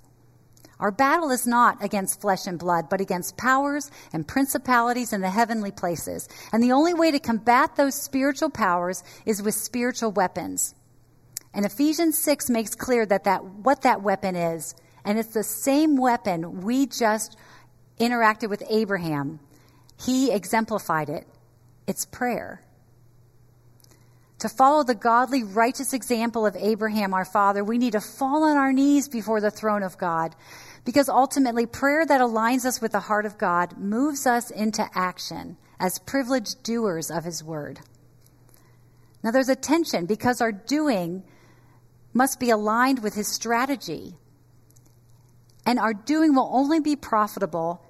Our 0.78 0.90
battle 0.90 1.30
is 1.30 1.46
not 1.46 1.82
against 1.82 2.20
flesh 2.20 2.46
and 2.46 2.58
blood, 2.58 2.90
but 2.90 3.00
against 3.00 3.38
powers 3.38 3.90
and 4.12 4.28
principalities 4.28 5.14
in 5.14 5.22
the 5.22 5.30
heavenly 5.30 5.70
places. 5.70 6.28
And 6.52 6.62
the 6.62 6.72
only 6.72 6.92
way 6.92 7.10
to 7.10 7.18
combat 7.18 7.76
those 7.76 7.94
spiritual 7.94 8.50
powers 8.50 9.02
is 9.24 9.42
with 9.42 9.54
spiritual 9.54 10.12
weapons. 10.12 10.74
And 11.54 11.64
Ephesians 11.64 12.18
6 12.18 12.50
makes 12.50 12.74
clear 12.74 13.06
that, 13.06 13.24
that 13.24 13.42
what 13.42 13.82
that 13.82 14.02
weapon 14.02 14.36
is. 14.36 14.74
And 15.06 15.18
it's 15.18 15.32
the 15.32 15.42
same 15.42 15.96
weapon 15.96 16.60
we 16.62 16.86
just 16.86 17.38
interacted 17.98 18.50
with 18.50 18.62
Abraham. 18.68 19.40
He 19.98 20.30
exemplified 20.30 21.08
it. 21.08 21.26
It's 21.86 22.04
prayer 22.04 22.60
to 24.40 24.48
follow 24.50 24.82
the 24.82 24.94
godly, 24.94 25.42
righteous 25.42 25.94
example 25.94 26.44
of 26.44 26.56
Abraham, 26.56 27.14
our 27.14 27.24
father, 27.24 27.64
we 27.64 27.78
need 27.78 27.92
to 27.92 28.00
fall 28.00 28.44
on 28.44 28.56
our 28.56 28.72
knees 28.72 29.08
before 29.08 29.40
the 29.40 29.50
throne 29.50 29.82
of 29.82 29.96
God. 29.96 30.34
Because 30.84 31.08
ultimately, 31.08 31.66
prayer 31.66 32.04
that 32.04 32.20
aligns 32.20 32.64
us 32.64 32.80
with 32.80 32.92
the 32.92 33.00
heart 33.00 33.24
of 33.24 33.38
God 33.38 33.78
moves 33.78 34.26
us 34.26 34.50
into 34.50 34.86
action 34.94 35.56
as 35.80 35.98
privileged 35.98 36.62
doers 36.62 37.10
of 37.10 37.24
his 37.24 37.42
word. 37.42 37.80
Now, 39.22 39.30
there's 39.30 39.48
a 39.48 39.56
tension 39.56 40.06
because 40.06 40.40
our 40.40 40.52
doing 40.52 41.24
must 42.12 42.38
be 42.38 42.50
aligned 42.50 43.02
with 43.02 43.14
his 43.14 43.28
strategy. 43.28 44.16
And 45.66 45.78
our 45.78 45.92
doing 45.92 46.34
will 46.34 46.48
only 46.52 46.80
be 46.80 46.96
profitable 46.96 47.82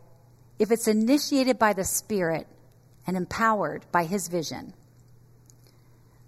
if 0.58 0.70
it's 0.70 0.88
initiated 0.88 1.58
by 1.58 1.74
the 1.74 1.84
Spirit 1.84 2.48
and 3.06 3.16
empowered 3.16 3.84
by 3.92 4.04
his 4.04 4.28
vision. 4.28 4.72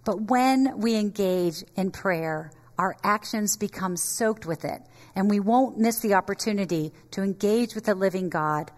But 0.05 0.23
when 0.23 0.79
we 0.79 0.95
engage 0.95 1.65
in 1.75 1.91
prayer, 1.91 2.53
our 2.79 2.97
actions 3.03 3.57
become 3.57 3.97
soaked 3.97 4.47
with 4.47 4.65
it, 4.65 4.81
and 5.17 5.29
we 5.29 5.41
won't 5.41 5.79
miss 5.79 5.99
the 5.99 6.15
opportunity 6.15 6.93
to 7.11 7.23
engage 7.23 7.75
with 7.75 7.85
the 7.85 7.95
living 7.95 8.29
God 8.29 8.71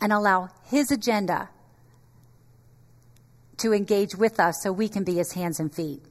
and 0.00 0.12
allow 0.12 0.48
His 0.64 0.90
agenda 0.90 1.48
to 3.58 3.72
engage 3.72 4.14
with 4.14 4.40
us 4.40 4.62
so 4.62 4.72
we 4.72 4.88
can 4.88 5.04
be 5.04 5.14
His 5.14 5.32
hands 5.32 5.60
and 5.60 5.72
feet. 5.72 6.02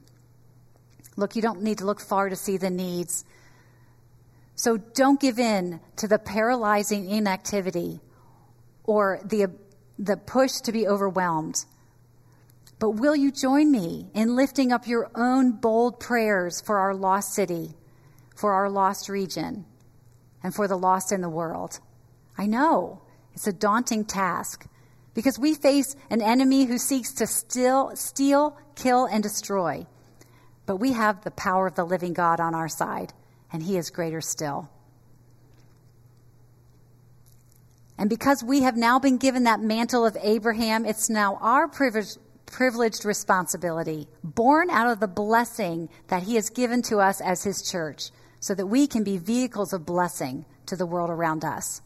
Look, 1.16 1.36
you 1.36 1.42
don't 1.42 1.62
need 1.62 1.78
to 1.78 1.86
look 1.86 2.00
far 2.00 2.28
to 2.28 2.36
see 2.36 2.56
the 2.56 2.70
needs. 2.70 3.24
So 4.58 4.76
don't 4.76 5.20
give 5.20 5.38
in 5.38 5.78
to 5.98 6.08
the 6.08 6.18
paralyzing 6.18 7.08
inactivity 7.08 8.00
or 8.82 9.20
the, 9.24 9.52
the 10.00 10.16
push 10.16 10.54
to 10.64 10.72
be 10.72 10.88
overwhelmed. 10.88 11.64
But 12.80 12.90
will 12.90 13.14
you 13.14 13.30
join 13.30 13.70
me 13.70 14.10
in 14.14 14.34
lifting 14.34 14.72
up 14.72 14.88
your 14.88 15.12
own 15.14 15.52
bold 15.52 16.00
prayers 16.00 16.60
for 16.60 16.78
our 16.78 16.92
lost 16.92 17.34
city, 17.34 17.76
for 18.34 18.52
our 18.52 18.68
lost 18.68 19.08
region, 19.08 19.64
and 20.42 20.52
for 20.52 20.66
the 20.66 20.76
lost 20.76 21.12
in 21.12 21.20
the 21.20 21.28
world? 21.28 21.78
I 22.36 22.46
know 22.46 23.02
it's 23.34 23.46
a 23.46 23.52
daunting 23.52 24.04
task 24.04 24.66
because 25.14 25.38
we 25.38 25.54
face 25.54 25.94
an 26.10 26.20
enemy 26.20 26.64
who 26.64 26.78
seeks 26.78 27.12
to 27.14 27.28
still, 27.28 27.94
steal, 27.94 28.58
kill, 28.74 29.06
and 29.06 29.22
destroy. 29.22 29.86
But 30.66 30.78
we 30.78 30.94
have 30.94 31.22
the 31.22 31.30
power 31.30 31.68
of 31.68 31.76
the 31.76 31.86
living 31.86 32.12
God 32.12 32.40
on 32.40 32.56
our 32.56 32.68
side, 32.68 33.12
and 33.52 33.62
He 33.62 33.76
is 33.76 33.90
greater 33.90 34.20
still. 34.20 34.70
And 37.98 38.08
because 38.08 38.44
we 38.44 38.62
have 38.62 38.76
now 38.76 38.98
been 38.98 39.18
given 39.18 39.44
that 39.44 39.60
mantle 39.60 40.06
of 40.06 40.16
Abraham, 40.22 40.84
it's 40.84 41.10
now 41.10 41.36
our 41.40 41.66
privilege, 41.66 42.16
privileged 42.46 43.04
responsibility, 43.04 44.06
born 44.22 44.70
out 44.70 44.90
of 44.90 45.00
the 45.00 45.08
blessing 45.08 45.88
that 46.06 46.22
He 46.22 46.36
has 46.36 46.48
given 46.50 46.82
to 46.82 46.98
us 46.98 47.20
as 47.20 47.42
His 47.42 47.62
church, 47.62 48.10
so 48.40 48.54
that 48.54 48.66
we 48.66 48.86
can 48.86 49.02
be 49.02 49.18
vehicles 49.18 49.72
of 49.72 49.84
blessing 49.84 50.44
to 50.66 50.76
the 50.76 50.86
world 50.86 51.10
around 51.10 51.44
us. 51.44 51.82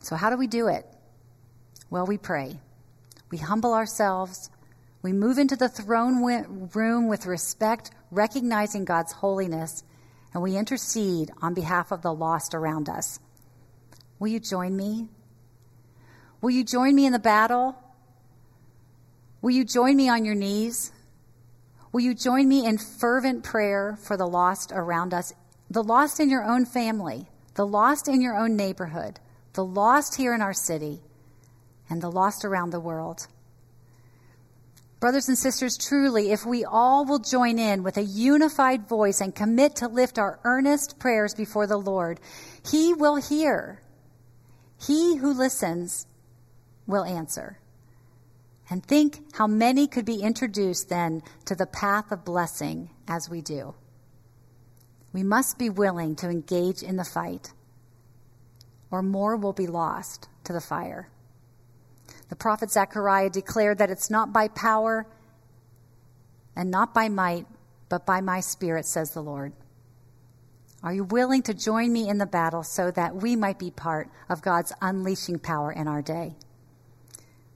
So, 0.00 0.14
how 0.14 0.30
do 0.30 0.36
we 0.36 0.46
do 0.46 0.68
it? 0.68 0.86
Well, 1.90 2.06
we 2.06 2.16
pray. 2.16 2.60
We 3.30 3.38
humble 3.38 3.74
ourselves. 3.74 4.50
We 5.06 5.12
move 5.12 5.38
into 5.38 5.54
the 5.54 5.68
throne 5.68 6.20
room 6.74 7.06
with 7.06 7.26
respect, 7.26 7.92
recognizing 8.10 8.84
God's 8.84 9.12
holiness, 9.12 9.84
and 10.34 10.42
we 10.42 10.56
intercede 10.56 11.30
on 11.40 11.54
behalf 11.54 11.92
of 11.92 12.02
the 12.02 12.12
lost 12.12 12.56
around 12.56 12.88
us. 12.88 13.20
Will 14.18 14.26
you 14.26 14.40
join 14.40 14.76
me? 14.76 15.06
Will 16.40 16.50
you 16.50 16.64
join 16.64 16.96
me 16.96 17.06
in 17.06 17.12
the 17.12 17.20
battle? 17.20 17.76
Will 19.42 19.52
you 19.52 19.64
join 19.64 19.94
me 19.94 20.08
on 20.08 20.24
your 20.24 20.34
knees? 20.34 20.90
Will 21.92 22.00
you 22.00 22.12
join 22.12 22.48
me 22.48 22.66
in 22.66 22.76
fervent 22.76 23.44
prayer 23.44 23.96
for 24.02 24.16
the 24.16 24.26
lost 24.26 24.72
around 24.74 25.14
us, 25.14 25.32
the 25.70 25.84
lost 25.84 26.18
in 26.18 26.28
your 26.28 26.42
own 26.42 26.64
family, 26.64 27.28
the 27.54 27.64
lost 27.64 28.08
in 28.08 28.20
your 28.20 28.36
own 28.36 28.56
neighborhood, 28.56 29.20
the 29.52 29.64
lost 29.64 30.16
here 30.16 30.34
in 30.34 30.42
our 30.42 30.52
city, 30.52 31.00
and 31.88 32.02
the 32.02 32.10
lost 32.10 32.44
around 32.44 32.70
the 32.70 32.80
world? 32.80 33.28
Brothers 34.98 35.28
and 35.28 35.36
sisters, 35.36 35.76
truly, 35.76 36.30
if 36.32 36.46
we 36.46 36.64
all 36.64 37.04
will 37.04 37.18
join 37.18 37.58
in 37.58 37.82
with 37.82 37.98
a 37.98 38.02
unified 38.02 38.88
voice 38.88 39.20
and 39.20 39.34
commit 39.34 39.76
to 39.76 39.88
lift 39.88 40.18
our 40.18 40.40
earnest 40.44 40.98
prayers 40.98 41.34
before 41.34 41.66
the 41.66 41.76
Lord, 41.76 42.18
He 42.70 42.94
will 42.94 43.16
hear. 43.16 43.82
He 44.80 45.16
who 45.16 45.34
listens 45.34 46.06
will 46.86 47.04
answer. 47.04 47.58
And 48.70 48.84
think 48.84 49.20
how 49.34 49.46
many 49.46 49.86
could 49.86 50.06
be 50.06 50.22
introduced 50.22 50.88
then 50.88 51.22
to 51.44 51.54
the 51.54 51.66
path 51.66 52.10
of 52.10 52.24
blessing 52.24 52.90
as 53.06 53.28
we 53.28 53.42
do. 53.42 53.74
We 55.12 55.22
must 55.22 55.58
be 55.58 55.70
willing 55.70 56.16
to 56.16 56.28
engage 56.28 56.82
in 56.82 56.96
the 56.96 57.04
fight, 57.04 57.52
or 58.90 59.02
more 59.02 59.36
will 59.36 59.52
be 59.52 59.66
lost 59.66 60.28
to 60.44 60.52
the 60.52 60.60
fire. 60.60 61.10
The 62.28 62.36
prophet 62.36 62.70
Zechariah 62.70 63.30
declared 63.30 63.78
that 63.78 63.90
it's 63.90 64.10
not 64.10 64.32
by 64.32 64.48
power 64.48 65.06
and 66.56 66.70
not 66.70 66.94
by 66.94 67.08
might, 67.08 67.46
but 67.88 68.06
by 68.06 68.20
my 68.20 68.40
spirit, 68.40 68.86
says 68.86 69.10
the 69.10 69.22
Lord. 69.22 69.52
Are 70.82 70.92
you 70.92 71.04
willing 71.04 71.42
to 71.42 71.54
join 71.54 71.92
me 71.92 72.08
in 72.08 72.18
the 72.18 72.26
battle 72.26 72.62
so 72.62 72.90
that 72.92 73.16
we 73.16 73.36
might 73.36 73.58
be 73.58 73.70
part 73.70 74.08
of 74.28 74.42
God's 74.42 74.72
unleashing 74.80 75.38
power 75.38 75.72
in 75.72 75.88
our 75.88 76.02
day? 76.02 76.34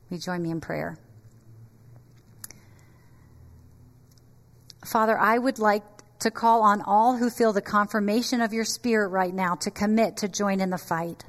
Will 0.09 0.17
you 0.17 0.19
join 0.19 0.43
me 0.43 0.51
in 0.51 0.61
prayer? 0.61 0.99
Father, 4.85 5.19
I 5.19 5.39
would 5.39 5.59
like 5.59 5.85
to 6.21 6.31
call 6.31 6.63
on 6.63 6.83
all 6.83 7.17
who 7.17 7.31
feel 7.31 7.53
the 7.53 7.63
confirmation 7.63 8.41
of 8.41 8.53
your 8.53 8.65
spirit 8.65 9.09
right 9.09 9.33
now 9.35 9.55
to 9.57 9.71
commit 9.71 10.19
to 10.19 10.29
join 10.29 10.61
in 10.61 10.71
the 10.71 10.79
fight. 10.79 11.25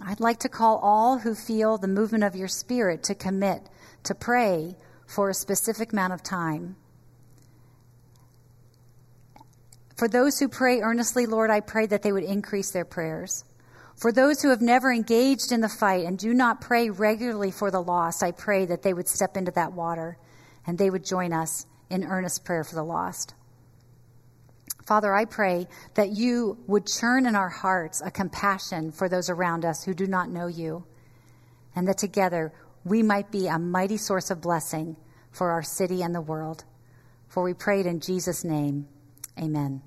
I'd 0.00 0.20
like 0.20 0.40
to 0.40 0.48
call 0.48 0.78
all 0.78 1.18
who 1.18 1.34
feel 1.34 1.78
the 1.78 1.88
movement 1.88 2.24
of 2.24 2.36
your 2.36 2.48
spirit 2.48 3.02
to 3.04 3.14
commit 3.14 3.68
to 4.04 4.14
pray 4.14 4.76
for 5.06 5.30
a 5.30 5.34
specific 5.34 5.92
amount 5.92 6.12
of 6.12 6.22
time. 6.22 6.76
For 9.96 10.08
those 10.08 10.38
who 10.38 10.48
pray 10.48 10.80
earnestly, 10.80 11.24
Lord, 11.24 11.50
I 11.50 11.60
pray 11.60 11.86
that 11.86 12.02
they 12.02 12.12
would 12.12 12.24
increase 12.24 12.70
their 12.70 12.84
prayers. 12.84 13.44
For 13.96 14.12
those 14.12 14.42
who 14.42 14.50
have 14.50 14.60
never 14.60 14.92
engaged 14.92 15.52
in 15.52 15.62
the 15.62 15.70
fight 15.70 16.04
and 16.04 16.18
do 16.18 16.34
not 16.34 16.60
pray 16.60 16.90
regularly 16.90 17.50
for 17.50 17.70
the 17.70 17.80
lost, 17.80 18.22
I 18.22 18.32
pray 18.32 18.66
that 18.66 18.82
they 18.82 18.92
would 18.92 19.08
step 19.08 19.38
into 19.38 19.52
that 19.52 19.72
water 19.72 20.18
and 20.66 20.76
they 20.76 20.90
would 20.90 21.04
join 21.04 21.32
us 21.32 21.64
in 21.88 22.04
earnest 22.04 22.44
prayer 22.44 22.62
for 22.62 22.74
the 22.74 22.84
lost. 22.84 23.32
Father, 24.86 25.12
I 25.12 25.24
pray 25.24 25.66
that 25.94 26.10
you 26.10 26.58
would 26.68 26.86
churn 26.86 27.26
in 27.26 27.34
our 27.34 27.48
hearts 27.48 28.00
a 28.00 28.10
compassion 28.10 28.92
for 28.92 29.08
those 29.08 29.28
around 29.28 29.64
us 29.64 29.82
who 29.82 29.92
do 29.92 30.06
not 30.06 30.30
know 30.30 30.46
you, 30.46 30.84
and 31.74 31.88
that 31.88 31.98
together 31.98 32.52
we 32.84 33.02
might 33.02 33.32
be 33.32 33.48
a 33.48 33.58
mighty 33.58 33.96
source 33.96 34.30
of 34.30 34.40
blessing 34.40 34.96
for 35.32 35.50
our 35.50 35.62
city 35.62 36.02
and 36.02 36.14
the 36.14 36.20
world. 36.20 36.62
For 37.26 37.42
we 37.42 37.52
prayed 37.52 37.86
in 37.86 37.98
Jesus' 37.98 38.44
name. 38.44 38.86
Amen. 39.36 39.82